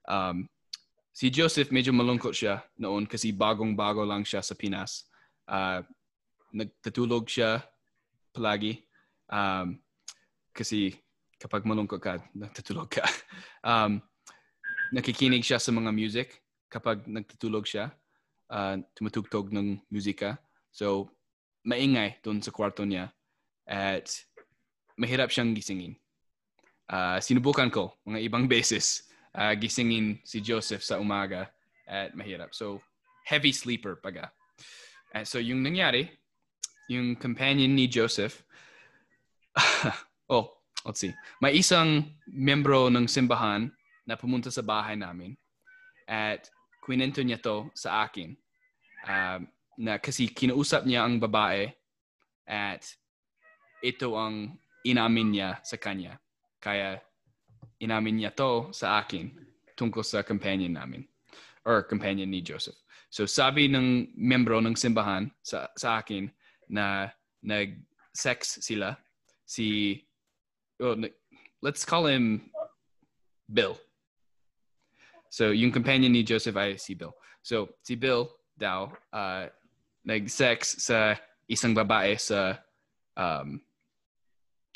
[0.07, 0.47] Um,
[1.11, 5.09] si Joseph medyo malungkot siya noon kasi bagong-bago lang siya sa Pinas.
[5.49, 5.83] Ah,
[6.53, 7.59] nagtatulog siya
[8.31, 8.81] palagi.
[9.27, 9.82] Um,
[10.53, 10.95] kasi
[11.41, 13.03] kapag malungkot ka, nagtatulog ka.
[13.63, 14.03] Um,
[14.91, 17.95] nakikinig siya sa mga music kapag nagtutulog siya.
[18.51, 20.35] Uh, tumutugtog ng musika.
[20.75, 21.07] So,
[21.63, 23.15] maingay doon sa kwarto niya.
[23.63, 24.11] At
[24.99, 25.95] mahirap siyang gisingin.
[26.91, 31.47] Uh, sinubukan ko mga ibang beses uh, gisingin si Joseph sa umaga
[31.87, 32.51] at mahirap.
[32.51, 32.83] So,
[33.23, 34.27] heavy sleeper paga.
[35.15, 36.11] At so, yung nangyari,
[36.91, 38.43] yung companion ni Joseph,
[40.29, 40.51] oh,
[40.85, 41.11] let's see.
[41.41, 43.71] May isang membro ng simbahan
[44.07, 45.35] na pumunta sa bahay namin
[46.07, 46.51] at
[46.83, 48.35] kwento niya to sa akin
[49.07, 49.47] um,
[49.79, 51.71] na kasi kinausap niya ang babae
[52.43, 52.83] at
[53.79, 56.19] ito ang inamin niya sa kanya.
[56.59, 56.99] Kaya
[57.79, 59.31] inamin niya to sa akin
[59.79, 61.07] tungkol sa companion namin
[61.63, 62.77] or companion ni Joseph.
[63.07, 66.27] So sabi ng membro ng simbahan sa, sa akin
[66.67, 67.07] na
[67.43, 68.95] nag-sex sila
[69.43, 69.99] si
[70.81, 70.95] oh,
[71.61, 72.49] let's call him
[73.51, 73.77] Bill.
[75.29, 77.13] So yung companion ni Joseph ay si Bill.
[77.41, 79.49] So si Bill daw uh,
[80.05, 81.17] nag-sex sa
[81.49, 82.57] isang babae sa
[83.17, 83.57] um,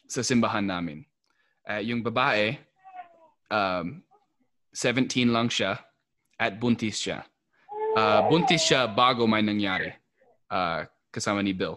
[0.08, 1.04] sa simbahan namin.
[1.68, 2.56] Uh, yung babae,
[3.52, 4.00] um,
[4.72, 5.76] 17 lang siya
[6.40, 7.28] at buntis siya.
[7.98, 9.92] Uh, buntis siya bago may nangyari
[10.48, 11.76] uh, kasama ni Bill.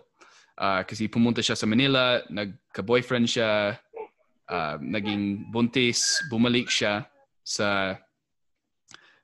[0.60, 3.80] Uh, kasi pumunta siya sa Manila, nagka-boyfriend siya,
[4.50, 7.06] uh, naging buntis, bumalik siya
[7.46, 7.94] sa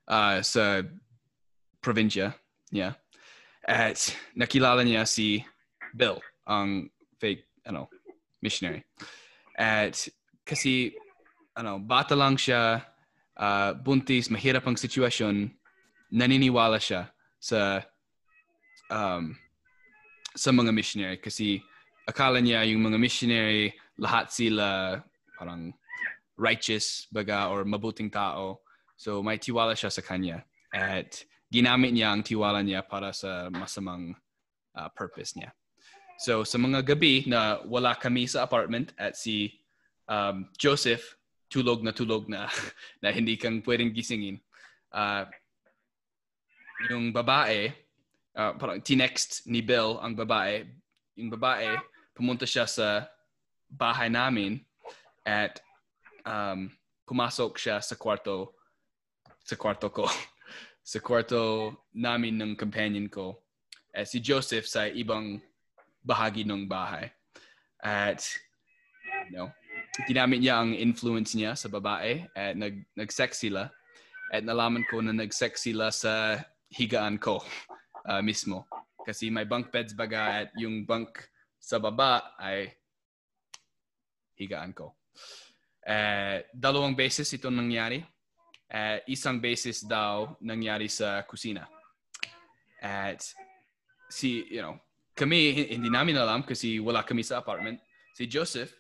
[0.07, 0.87] uh, sa
[1.83, 2.33] probinsya
[2.71, 2.95] niya.
[3.67, 3.99] At
[4.39, 5.43] nakilala niya si
[5.91, 6.87] Bill, ang
[7.19, 7.91] fake ano,
[8.39, 8.87] missionary.
[9.59, 9.99] At
[10.47, 10.95] kasi
[11.59, 12.87] ano, bata lang siya,
[13.35, 15.51] uh, buntis, mahirap ang sitwasyon,
[16.15, 17.11] naniniwala siya
[17.43, 17.83] sa
[18.91, 19.35] um,
[20.37, 21.59] sa mga missionary kasi
[22.07, 25.01] akala niya yung mga missionary lahat sila
[25.37, 25.73] parang
[26.37, 28.61] righteous baga or mabuting tao.
[28.97, 34.17] So may tiwala siya sa kanya at ginamit niya ang tiwala niya para sa masamang
[34.77, 35.53] uh, purpose niya.
[36.17, 39.61] So sa mga gabi na wala kami sa apartment at si
[40.09, 41.17] um, Joseph
[41.53, 42.49] tulog na tulog na
[43.03, 44.41] na hindi kang pwedeng gisingin.
[44.93, 45.29] Uh,
[46.93, 47.73] yung babae,
[48.37, 50.69] uh, parang tinext ni Bill ang babae.
[51.17, 51.73] Yung babae,
[52.13, 53.09] pumunta siya sa
[53.67, 54.61] bahay namin
[55.27, 55.59] at
[56.23, 56.71] um,
[57.03, 58.55] pumasok siya sa kwarto
[59.47, 60.07] sa kwarto ko.
[60.91, 63.43] sa kwarto namin ng companion ko.
[63.95, 65.39] At si Joseph sa ibang
[66.03, 67.11] bahagi ng bahay.
[67.83, 68.23] At,
[69.31, 69.51] you know,
[70.07, 73.71] ginamit niya ang influence niya sa babae at nag, nag-sex sila.
[74.31, 76.43] At nalaman ko na nag-sex sila sa
[76.75, 77.43] higaan ko
[78.07, 78.67] uh, mismo.
[79.07, 81.31] Kasi may bunk beds baga at yung bunk
[81.63, 82.75] sa baba ay
[84.35, 84.95] higaan ko.
[85.87, 88.03] Uh, dalawang beses ito nangyari.
[88.67, 91.71] Uh, isang beses daw nangyari sa kusina.
[92.83, 93.23] At
[94.11, 94.77] si, you know,
[95.17, 97.81] kami, hindi namin alam kasi wala kami sa apartment.
[98.13, 98.75] Si Joseph,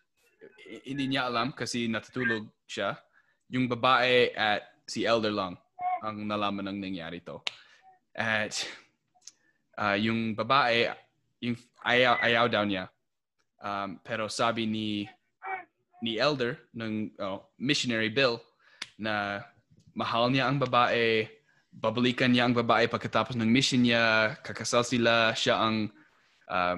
[0.85, 2.99] hindi niya alam kasi natutulog siya.
[3.49, 5.55] Yung babae at si Elder lang
[6.03, 7.41] ang nalaman ng nangyari to.
[8.13, 8.53] At
[9.79, 10.91] uh, yung babae,
[11.41, 11.57] yung
[11.87, 12.91] ayaw, ayaw daw niya.
[13.63, 15.09] Um, pero sabi ni
[16.03, 18.41] ni Elder ng oh, missionary Bill
[19.01, 19.45] na
[19.97, 21.29] mahal niya ang babae,
[21.73, 25.89] babalikan niya ang babae pagkatapos ng mission niya, kakasal sila, siya ang
[26.49, 26.77] uh,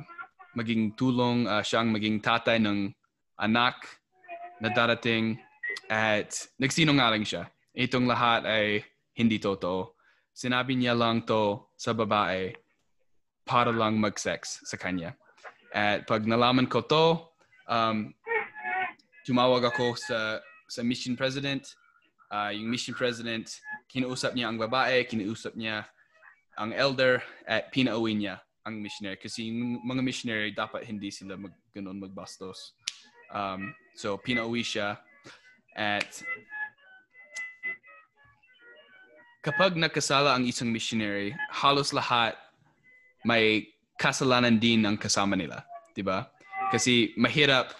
[0.54, 2.90] maging tulong, uh, siyang maging tatay ng
[3.38, 3.78] anak
[4.58, 5.38] na darating
[5.90, 7.46] at nagsinungaling siya.
[7.74, 8.82] Itong lahat ay
[9.14, 9.94] hindi totoo.
[10.34, 12.54] Sinabi niya lang to sa babae
[13.42, 15.14] para lang mag-sex sa kanya.
[15.74, 17.06] At pag nalaman ko to,
[17.66, 18.14] um,
[19.26, 20.38] tumawag ako sa,
[20.68, 21.64] sa mission president.
[22.28, 23.48] Uh, yung mission president,
[23.88, 25.88] kinausap niya ang babae, kinausap niya
[26.58, 31.56] ang elder, at pinauwi niya ang missionary kasi yung mga missionary dapat hindi sila mag
[31.72, 32.76] ganun magbastos.
[33.32, 35.00] Um, so pinauwi siya
[35.72, 36.20] at
[39.40, 42.36] kapag nakasala ang isang missionary, halos lahat
[43.24, 45.64] may kasalanan din ang kasama nila,
[45.96, 46.28] 'di ba?
[46.68, 47.72] Kasi mahirap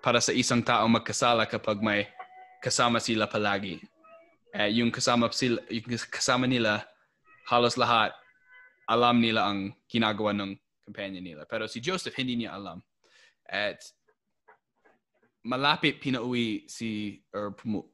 [0.00, 2.08] para sa isang tao magkasala kapag may
[2.64, 3.80] kasama sila palagi.
[4.56, 6.84] Eh, yung kasama sila, yung kasama nila
[7.48, 8.12] halos lahat
[8.90, 11.46] alam nila ang ginagawa ng companion nila.
[11.46, 12.82] Pero si Joseph, hindi niya alam.
[13.46, 13.78] At
[15.46, 17.86] malapit pinauwi si, or pumu,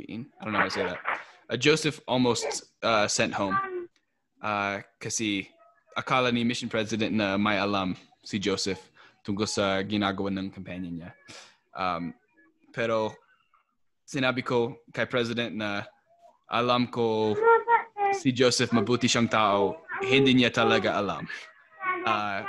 [0.00, 0.98] I don't know how to say that.
[1.52, 3.54] Uh, Joseph almost uh, sent home.
[4.40, 5.52] Uh, kasi
[5.96, 7.92] akala ni mission president na may alam
[8.24, 8.80] si Joseph
[9.24, 11.10] tungkol sa ginagawa ng companion niya.
[11.72, 12.12] Um,
[12.70, 13.16] pero
[14.04, 15.88] sinabi ko kay president na
[16.52, 17.32] alam ko
[18.12, 21.24] si Joseph mabuti siyang tao, hindi niya talaga alam.
[22.04, 22.44] Uh,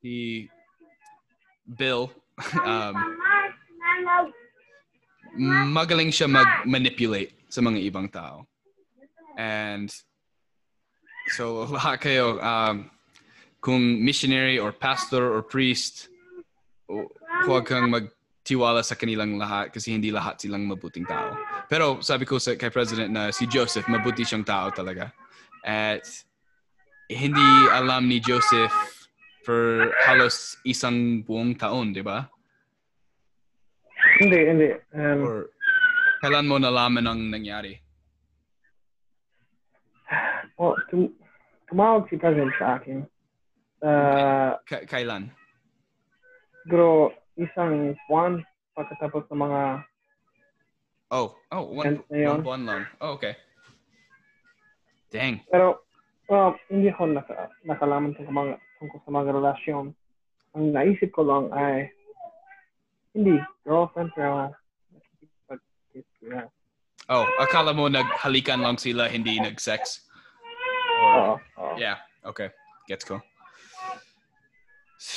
[0.00, 0.48] si
[1.68, 2.08] Bill,
[2.64, 2.96] um,
[5.70, 8.48] magaling siya mag-manipulate sa mga ibang tao.
[9.36, 9.92] And
[11.36, 12.88] so lahat kayo, um,
[13.66, 16.06] kung missionary or pastor or priest,
[17.50, 21.34] huwag kang magtiwala sa kanilang lahat kasi hindi lahat silang mabuting tao.
[21.66, 25.10] Pero sabi ko sa kay President na si Joseph, mabuti siyang tao talaga.
[25.66, 26.06] At
[27.10, 28.70] hindi alam ni Joseph
[29.42, 32.22] for halos isang buong taon, di ba?
[34.22, 34.70] Hindi, hindi.
[34.94, 35.50] Um, Or
[36.22, 37.82] kailan mo nalaman ang nangyari?
[40.54, 41.18] well, tum-
[41.66, 43.02] tumawag si President sa akin.
[43.84, 45.30] Uh, Ka- kailan?
[46.64, 48.42] siguro isang buwan
[48.74, 49.62] pagkatapos ng mga
[51.14, 52.42] Oh, oh, one, ayun.
[52.42, 52.82] buwan lang.
[52.98, 53.38] Oh, okay.
[55.14, 55.38] Dang.
[55.46, 55.86] Pero,
[56.26, 59.94] well, hindi ako naka, nakalaman sa mga, tungkol sa mga relasyon.
[60.58, 61.94] Ang naisip ko lang ay,
[63.14, 64.50] hindi, girlfriend, pero
[64.90, 66.50] nakikipag-kiss na.
[67.06, 70.10] Oh, akala mo naghalikan lang sila, hindi nag-sex?
[71.06, 71.74] Oo, oo.
[71.78, 72.50] Yeah, okay.
[72.90, 73.22] Gets ko.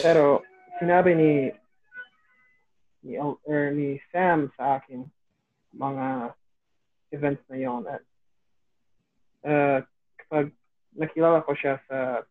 [0.02, 0.44] Pero,
[0.80, 1.32] sinabi ni,
[3.04, 5.08] ni, or ni Sam sa akin,
[5.76, 6.34] mga
[7.14, 8.04] events na yon at
[9.46, 9.80] uh,
[10.26, 10.54] kapag
[10.94, 12.26] nakilala ko siya sa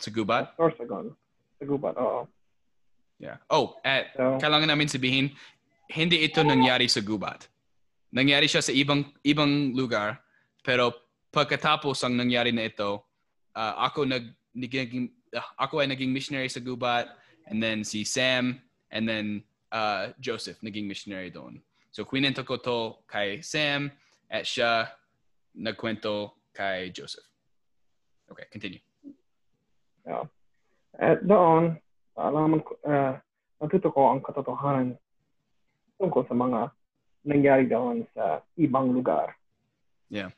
[0.00, 0.56] Sa gubat?
[0.56, 1.12] Sorsogon,
[1.60, 2.24] sa gubat, oo.
[3.20, 3.36] Yeah.
[3.52, 5.36] Oh, at So, kailangan namin sabihin,
[5.92, 7.52] hindi ito nangyari sa gubat.
[8.08, 10.24] Nangyari siya sa ibang ibang lugar,
[10.64, 10.96] pero
[11.28, 13.04] pagkatapos ang nangyari na ito,
[13.52, 14.24] uh, ako nag
[14.56, 15.12] naging
[15.58, 17.10] ako ay naging missionary sa gubat,
[17.46, 18.58] and then si Sam,
[18.90, 21.62] and then uh, Joseph naging missionary doon.
[21.90, 23.90] So kwento ko to kay Sam,
[24.30, 24.90] at siya
[25.54, 27.26] nagkwento kay Joseph.
[28.30, 28.82] Okay, continue.
[30.06, 30.24] yeah.
[30.98, 31.78] At doon,
[32.14, 33.18] alaman ko, uh,
[33.58, 34.98] natuto ko ang katotohanan
[35.98, 36.60] tungkol sa mga
[37.26, 39.36] nangyari doon sa ibang lugar.
[40.08, 40.32] Yeah.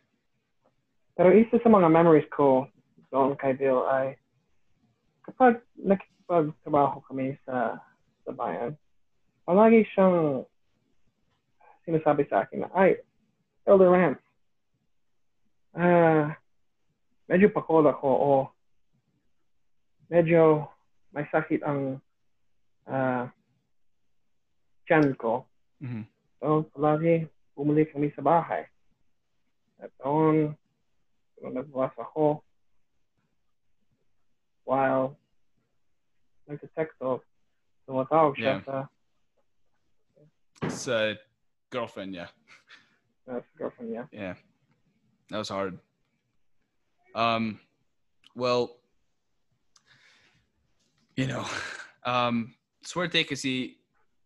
[1.15, 2.67] Pero isa sa mga memories ko
[3.13, 4.17] doon kay Bill ay
[5.23, 7.79] kapag nakikipagtrabaho kami sa,
[8.27, 8.75] sa bayan,
[9.47, 10.47] palagi siyang
[11.87, 12.99] sinasabi sa akin na, ay,
[13.67, 14.23] Elder Lance,
[15.79, 16.35] ah,
[17.31, 18.31] medyo pakol ako o
[20.11, 20.67] medyo
[21.15, 22.03] may sakit ang
[22.91, 23.31] ah,
[24.87, 25.47] tiyan ko.
[25.79, 26.05] Mhm.
[26.43, 28.67] So, palagi bumalik kami sa bahay.
[29.79, 30.59] At doon,
[31.39, 32.43] nung nagbukas ako,
[34.65, 35.17] while
[36.49, 37.21] nag-text off,
[37.89, 38.65] tumatawag siya Yeah.
[38.65, 38.77] sa,
[40.63, 41.19] It's a
[41.71, 42.31] girlfriend, yeah.
[43.27, 44.05] uh, sa girlfriend niya.
[44.15, 44.35] Yeah,
[45.31, 45.79] that was hard.
[47.15, 47.59] Um,
[48.39, 48.79] well,
[51.19, 51.43] you know,
[52.07, 52.55] um,
[52.87, 53.79] swerte kasi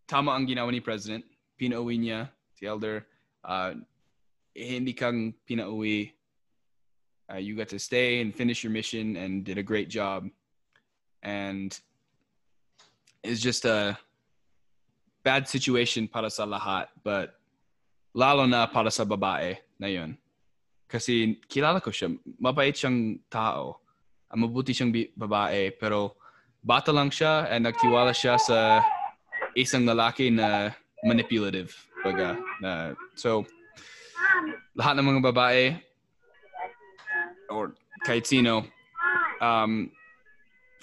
[0.05, 1.25] tama ang ginawa ni President.
[1.57, 3.01] Pinauwi niya si Elder.
[3.41, 3.73] Uh,
[4.53, 6.13] hindi kang pinauwi.
[7.27, 10.29] Uh, you got to stay and finish your mission and did a great job.
[11.23, 11.77] And
[13.23, 13.99] it's just a
[15.23, 17.35] bad situation para sa lahat, but
[18.15, 20.15] lalo na para sa babae na yun.
[20.87, 22.15] Kasi kilala ko siya.
[22.39, 23.83] Mabait siyang tao.
[24.31, 25.75] Ah, Mabuti siyang babae.
[25.75, 26.15] Pero
[26.63, 28.79] bata lang siya and nagtiwala siya sa
[29.51, 30.71] isang lalaki na
[31.03, 31.75] manipulative.
[32.07, 33.43] Baga, na, so,
[34.79, 35.63] lahat ng mga babae
[37.49, 37.75] or
[38.05, 38.65] kahit sino,
[39.41, 39.91] um,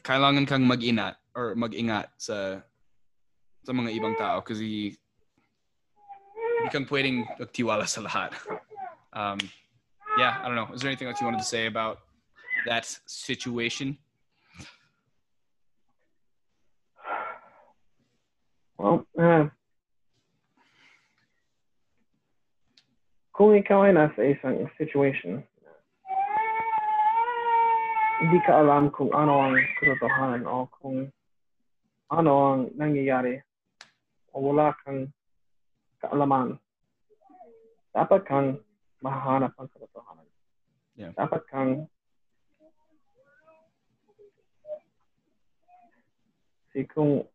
[0.04, 2.60] kailangan kang mag-inat or mag-ingat sa
[3.64, 4.92] sa mga ibang tao kasi
[6.60, 8.36] hindi kang pwedeng magtiwala sa lahat.
[9.16, 9.40] Um,
[10.18, 10.68] yeah, I don't know.
[10.74, 12.04] Is there anything else you wanted to say about
[12.66, 13.96] that situation?
[18.76, 19.48] Well, uh,
[23.32, 25.46] kung ikaw ay nasa isang situation,
[28.22, 31.10] ka alam kung ano ang katotohanan o kung
[32.14, 33.42] ano ang nangyayari
[34.30, 35.10] o wala kang
[35.98, 36.58] kaalaman,
[37.90, 38.48] dapat kang
[39.02, 40.26] mahahanap ang katotohanan.
[40.94, 41.10] Yeah.
[41.18, 41.70] Dapat kang
[46.70, 47.26] si kung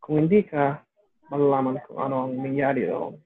[0.00, 0.84] kung hindi ka
[1.32, 3.16] malalaman kung ano ang nangyari doon,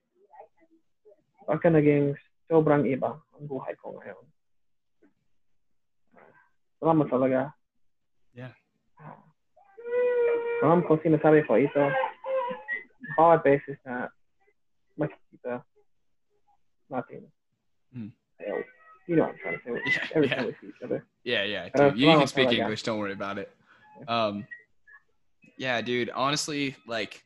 [1.43, 2.15] baka naging
[2.49, 4.25] sobrang iba ang buhay ko ngayon.
[6.81, 7.39] Salamat talaga.
[8.33, 8.51] Yeah.
[10.65, 11.85] Alam ko sinasabi ko ito,
[13.15, 14.09] bawat beses na
[14.97, 15.63] makikita
[16.89, 17.29] natin.
[17.93, 18.11] Hmm.
[18.41, 18.59] Ayaw.
[19.07, 19.71] You know what I'm trying to say.
[19.89, 20.35] Yeah, Every yeah.
[20.35, 21.05] time we see each other.
[21.23, 21.69] Yeah, yeah.
[21.69, 22.61] Dude, you can speak talaga.
[22.61, 22.83] English.
[22.83, 23.49] Don't worry about it.
[24.07, 24.45] Um,
[25.57, 26.11] yeah, dude.
[26.13, 27.23] Honestly, like,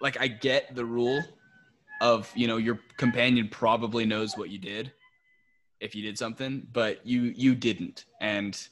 [0.00, 1.22] like I get the rule
[2.00, 4.92] of you know your companion probably knows what you did
[5.80, 8.68] if you did something, but you you didn't, and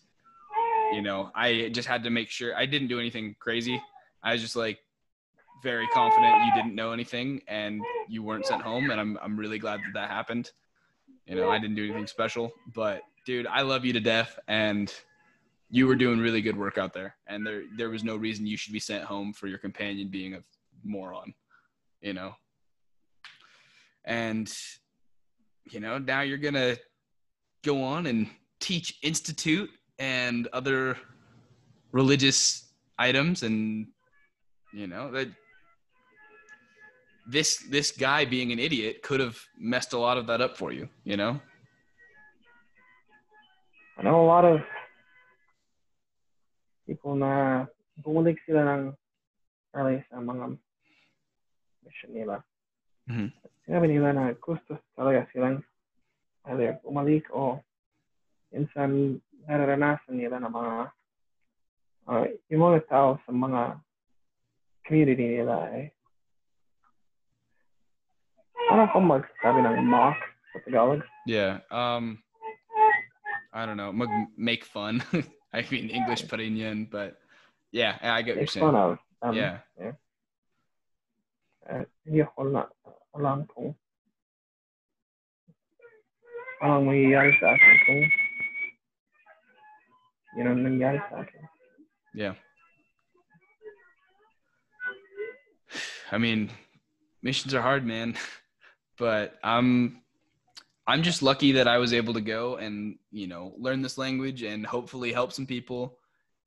[0.93, 3.83] you know I just had to make sure I didn't do anything crazy.
[4.23, 4.79] I was just like
[5.63, 9.59] very confident you didn't know anything and you weren't sent home, and I'm I'm really
[9.59, 10.51] glad that that happened.
[11.27, 14.93] You know, I didn't do anything special, but dude, I love you to death, and
[15.71, 18.57] you were doing really good work out there, and there there was no reason you
[18.57, 20.43] should be sent home for your companion being a
[20.85, 21.35] moron.
[22.01, 22.35] You know,
[24.05, 24.53] and
[25.71, 26.77] you know now you're gonna
[27.63, 28.29] go on and
[28.61, 30.97] teach institute and other
[31.93, 33.87] religious items and
[34.73, 35.29] you know that
[37.27, 40.73] this this guy being an idiot could have messed a lot of that up for
[40.73, 41.41] you you know
[43.97, 44.61] I know a lot of
[46.87, 47.65] people na
[48.03, 48.83] bumalik sila ng
[49.71, 50.59] early sa mga
[51.87, 52.43] mission nila.
[53.65, 55.61] Sinabi nila na gusto talaga silang
[56.53, 57.61] either bumalik o
[58.53, 60.75] minsan nararanasan nila na mga
[62.09, 63.81] uh, yung mga tao sa mga
[64.85, 65.89] community nila eh.
[68.69, 70.17] Ano kung magsabi ng mock
[70.53, 71.01] sa Tagalog?
[71.25, 72.21] yeah um
[73.57, 75.01] i don't know mag make fun
[75.57, 77.17] i mean english pa rin yun, but
[77.73, 78.99] yeah i get what you're fun saying of.
[79.25, 79.65] Um, yeah
[91.13, 91.49] akin.
[92.15, 92.35] Yeah.
[96.11, 96.51] I mean,
[97.23, 98.17] missions are hard, man.
[98.97, 100.05] But I'm
[100.87, 104.43] I'm just lucky that I was able to go and, you know, learn this language
[104.43, 105.99] and hopefully help some people.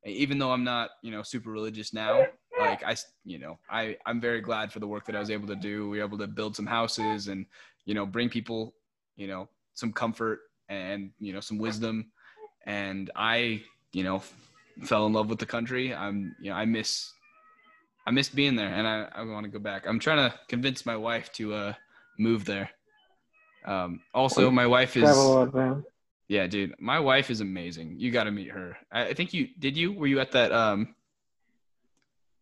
[0.05, 2.25] Even though I'm not, you know, super religious now,
[2.59, 5.47] like I, you know, I I'm very glad for the work that I was able
[5.47, 5.89] to do.
[5.89, 7.45] We were able to build some houses and,
[7.85, 8.73] you know, bring people,
[9.15, 10.39] you know, some comfort
[10.69, 12.11] and, you know, some wisdom.
[12.65, 14.21] And I, you know,
[14.83, 15.93] fell in love with the country.
[15.93, 17.11] I'm, you know, I miss,
[18.05, 19.87] I miss being there, and I, I want to go back.
[19.87, 21.73] I'm trying to convince my wife to uh,
[22.19, 22.69] move there.
[23.65, 25.03] Um, also, my wife is,
[26.27, 27.95] yeah, dude, my wife is amazing.
[27.97, 28.77] You got to meet her.
[28.91, 29.77] I, I think you did.
[29.77, 30.95] You were you at that um,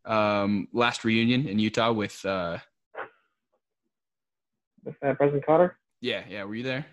[0.05, 2.57] um, last reunion in Utah with, uh,
[4.83, 5.77] With uh, President Carter?
[6.01, 6.43] yeah, yeah.
[6.43, 6.85] Were you there?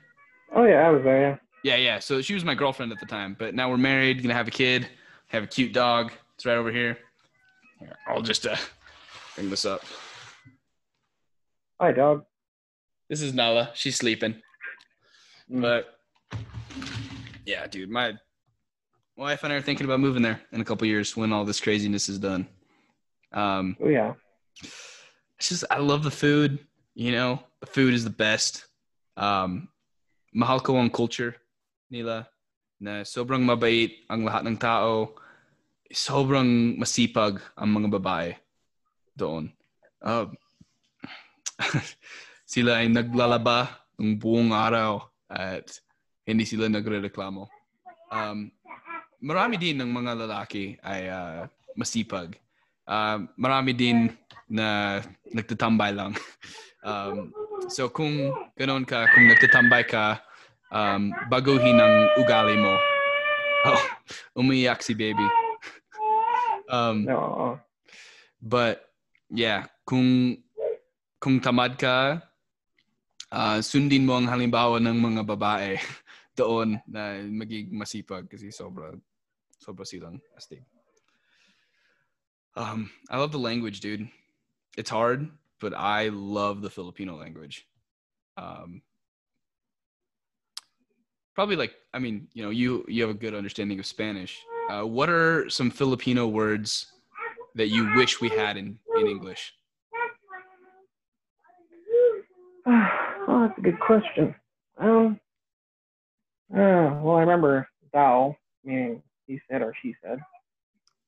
[0.55, 1.37] Oh yeah, I was there, yeah.
[1.65, 1.99] Yeah, yeah.
[1.99, 4.53] So she was my girlfriend at the time, but now we're married, gonna have a
[4.53, 4.89] kid,
[5.29, 6.13] have a cute dog.
[6.35, 6.99] It's right over here.
[7.79, 8.57] Here, I'll just uh,
[9.37, 9.83] bring this up.
[11.81, 12.25] Hi, dog.
[13.09, 13.71] This is Nala.
[13.75, 14.43] She's sleeping.
[15.51, 15.63] Mm.
[15.63, 15.99] But
[17.45, 18.15] yeah, dude, my
[19.17, 21.61] wife and I are thinking about moving there in a couple years when all this
[21.61, 22.47] craziness is done.
[23.33, 24.15] Um, Oh yeah.
[25.41, 26.61] it's just I love the food.
[26.95, 28.69] You know, the food is the best.
[29.17, 29.69] Um,
[30.33, 31.37] mahal ko ang culture
[31.89, 32.29] nila
[32.81, 35.17] na sobrang mabait ang lahat ng tao.
[35.93, 38.31] Sobrang masipag ang mga babae
[39.17, 39.53] doon.
[40.01, 40.37] Um,
[42.53, 45.81] sila ay naglalaba ng buong araw at
[46.27, 47.47] hindi sila nagrereklamo.
[48.13, 48.51] Um,
[49.23, 51.47] marami din ng mga lalaki ay ah,
[51.79, 52.37] masipag.
[52.87, 54.11] Um, marami din
[54.51, 55.01] na
[55.33, 56.13] nagtatambay lang.
[56.83, 57.31] Um,
[57.71, 60.19] so kung ganoon ka, kung nagtatambay ka,
[60.75, 62.75] um, baguhin ang ugali mo.
[63.63, 63.79] Oh,
[64.43, 65.23] umiyak si baby.
[66.67, 67.63] Um, No,
[68.43, 68.91] but
[69.31, 70.35] yeah, kung
[71.23, 72.19] kung tamad ka,
[73.31, 75.79] ah, sundin mo ang halimbawa ng mga babae
[76.35, 78.91] doon na maging masipag kasi sobra
[79.63, 80.67] sobra silang astig.
[82.57, 84.09] Um, I love the language, dude.
[84.77, 85.31] It's hard,
[85.61, 87.67] but I love the Filipino language.
[88.37, 88.83] Um,
[91.35, 94.43] probably like I mean, you know, you you have a good understanding of Spanish.
[94.71, 96.93] Uh, what are some Filipino words
[97.55, 99.55] that you wish we had in in English?
[102.67, 104.35] oh, that's a good question.
[104.79, 105.21] Um,
[106.53, 110.19] uh, well, I remember thou, meaning he said or she said.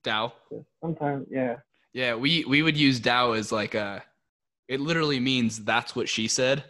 [0.05, 0.33] Dao.
[0.81, 1.57] Sometimes, yeah.
[1.93, 4.03] Yeah, we we would use Dao as like a.
[4.69, 6.65] It literally means that's what she said,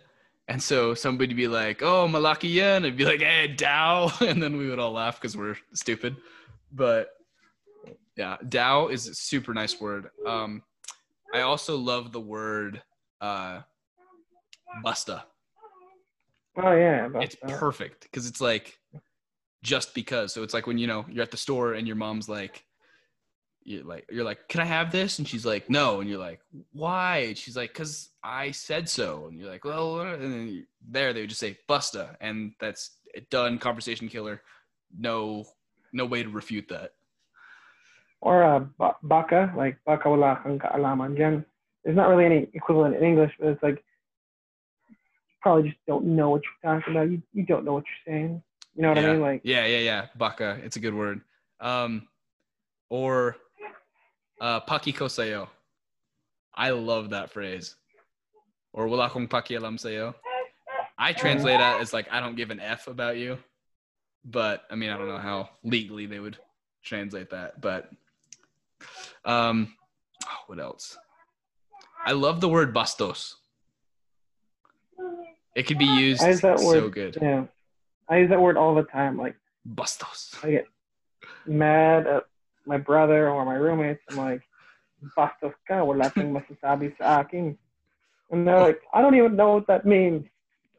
[0.49, 4.43] and so somebody would be like, "Oh, malaki yan," I'd be like, "Hey, Dao," and
[4.43, 6.17] then we would all laugh because we're stupid.
[6.73, 7.11] But
[8.17, 10.11] yeah, Dao is a super nice word.
[10.27, 10.63] Um,
[11.33, 12.83] I also love the word
[13.21, 13.61] uh,
[14.85, 15.23] "busta."
[16.57, 17.07] Oh yeah.
[17.07, 18.79] About it's perfect because it's like
[19.63, 20.33] just because.
[20.33, 22.65] So it's like when you know you're at the store and your mom's like,
[23.65, 25.19] you're like, you're like, can I have this?
[25.19, 26.01] And she's like, no.
[26.01, 26.41] And you're like,
[26.73, 27.19] why?
[27.29, 29.27] And she's like, cause I said so.
[29.27, 32.91] And you're like, well, and then you- there they would just say busta, and that's
[33.31, 33.59] done.
[33.59, 34.43] Conversation killer.
[34.97, 35.47] No,
[35.93, 36.93] no way to refute that.
[38.21, 38.65] Or uh,
[39.03, 41.45] baka, like baka wala dyan.
[41.85, 43.83] There's not really any equivalent in English, but it's like
[44.89, 44.97] you
[45.43, 47.11] probably just don't know what you're talking about.
[47.11, 48.43] You you don't know what you're saying.
[48.75, 49.09] You know what yeah.
[49.09, 49.21] I mean?
[49.21, 50.07] Like yeah, yeah, yeah.
[50.17, 50.59] Baka.
[50.65, 51.21] It's a good word.
[51.61, 52.09] Um,
[52.89, 53.37] or
[54.41, 55.49] uh, paki kosayo.
[56.55, 57.75] I love that phrase.
[58.73, 60.15] Or wala kong pakialam sayo.
[60.99, 63.39] I translate that as like I don't give an f about you,
[64.25, 66.39] but I mean I don't know how legally they would
[66.83, 67.91] translate that, but
[69.25, 69.75] um,
[70.25, 70.97] oh, what else?
[72.07, 73.35] I love the word bastos.
[75.57, 76.93] It could be used I use that so word.
[76.93, 77.19] good.
[77.21, 77.45] Yeah,
[78.09, 79.17] I use that word all the time.
[79.17, 79.37] Like
[79.69, 80.37] Bastos.
[80.45, 80.67] I get
[81.47, 82.25] mad at
[82.67, 84.03] my brother or my roommates.
[84.11, 84.43] I'm like,
[85.17, 87.57] bastos ka, wala kang masasabi sa akin.
[88.31, 90.27] And they're like, I don't even know what that means.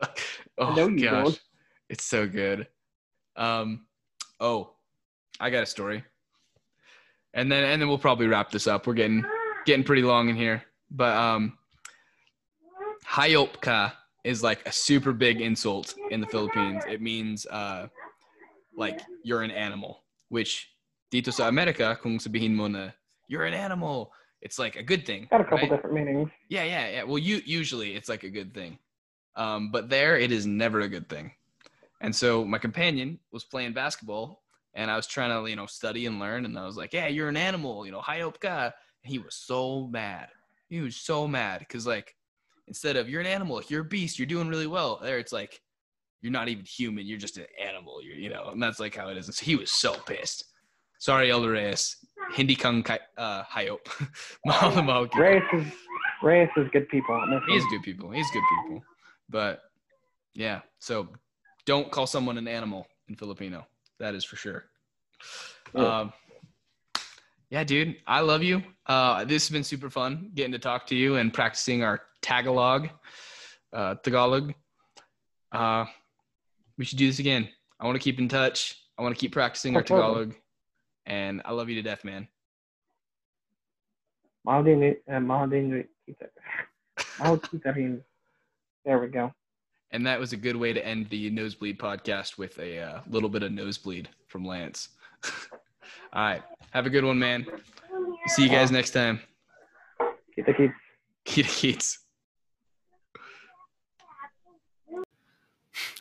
[0.57, 1.41] oh gosh, don't.
[1.89, 2.67] it's so good.
[3.35, 3.85] Um,
[4.39, 4.71] oh,
[5.39, 6.03] I got a story,
[7.33, 8.87] and then and then we'll probably wrap this up.
[8.87, 9.23] We're getting
[9.65, 11.57] getting pretty long in here, but um,
[13.07, 13.93] hayopka
[14.23, 16.83] is like a super big insult in the Philippines.
[16.89, 17.87] It means uh,
[18.75, 20.74] like you're an animal, which
[21.15, 22.91] dito sa America kung sabihin mo na
[23.27, 24.11] you're an animal,
[24.41, 25.27] it's like a good thing.
[25.31, 25.69] Got a couple right?
[25.71, 26.29] different meanings.
[26.49, 27.03] Yeah, yeah, yeah.
[27.03, 28.77] Well, you usually it's like a good thing,
[29.35, 31.31] um, but there it is never a good thing.
[32.01, 34.43] And so my companion was playing basketball,
[34.75, 37.07] and I was trying to you know study and learn, and I was like, "Yeah,
[37.07, 38.73] you're an animal, you know, hayopka."
[39.03, 40.27] And he was so mad.
[40.67, 42.15] He was so mad because like
[42.67, 44.99] instead of you're an animal, you're a beast, you're doing really well.
[45.01, 45.61] There, it's like
[46.21, 48.01] you're not even human, you're just an animal.
[48.03, 49.27] You're you know, and that's like how it is.
[49.27, 50.45] And so he was so pissed.
[51.05, 51.97] Sorry, Elder Reyes.
[52.33, 53.85] Hindi Kung kai- uh, hayop.
[54.45, 55.21] Mahal na mahal kita.
[55.21, 55.67] Reyes is
[56.23, 57.21] Reyes is good people.
[57.45, 58.09] He's good people.
[58.09, 58.81] He's good people.
[59.29, 59.61] But
[60.33, 61.09] yeah, so
[61.67, 63.67] don't call someone an animal in Filipino.
[63.99, 64.65] That is for sure.
[65.75, 65.85] Yeah.
[65.85, 66.13] Um,
[67.51, 68.63] yeah, dude, I love you.
[68.87, 72.89] Uh, this has been super fun getting to talk to you and practicing our Tagalog,
[73.73, 74.55] uh, Tagalog.
[75.51, 75.85] Uh,
[76.79, 77.47] we should do this again.
[77.79, 78.81] I want to keep in touch.
[78.97, 79.83] I want to keep practicing our.
[79.83, 80.33] Tagalog.
[81.05, 82.27] And I love you to death, man.
[84.45, 86.29] Mahal din, ni- uh, mahal din ni- kita.
[87.17, 88.01] Kita rin.
[88.85, 89.33] There we go.
[89.91, 93.29] And that was a good way to end the Nosebleed podcast with a uh, little
[93.29, 94.89] bit of nosebleed from Lance.
[96.13, 96.43] All right.
[96.71, 97.45] Have a good one, man.
[98.27, 99.19] See you guys next time.
[100.37, 100.73] Kita kids.
[101.25, 101.99] Kita Keats.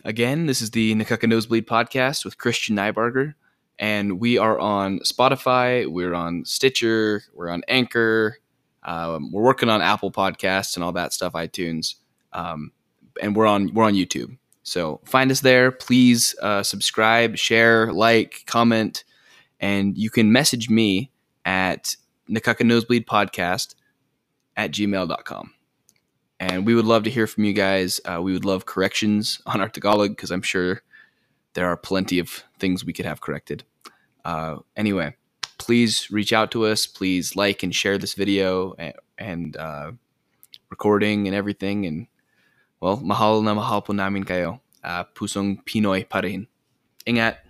[0.04, 3.34] Again, this is the Nakaka Nosebleed podcast with Christian Nybarger.
[3.78, 8.38] And we are on Spotify, we're on Stitcher, we're on Anchor,
[8.84, 11.94] um, we're working on Apple Podcasts and all that stuff, iTunes.
[12.32, 12.72] Um,
[13.20, 14.36] and we're on we're on YouTube.
[14.62, 15.70] So find us there.
[15.70, 19.04] Please uh, subscribe, share, like, comment,
[19.60, 21.10] and you can message me
[21.44, 21.96] at
[22.30, 23.74] Nakaka Nosebleed Podcast
[24.56, 25.52] at gmail.com.
[26.40, 28.00] And we would love to hear from you guys.
[28.04, 30.82] Uh, we would love corrections on our Tagalog because I'm sure
[31.54, 33.64] there are plenty of things we could have corrected.
[34.24, 35.16] Uh, anyway,
[35.58, 36.86] please reach out to us.
[36.86, 39.92] Please like and share this video and, and uh,
[40.70, 41.86] recording and everything.
[41.86, 42.06] And
[42.80, 44.60] well, mahal na mahal po namin kayo.
[44.82, 46.46] Uh, pusong Pinoy pa rin.
[47.06, 47.43] Ingat.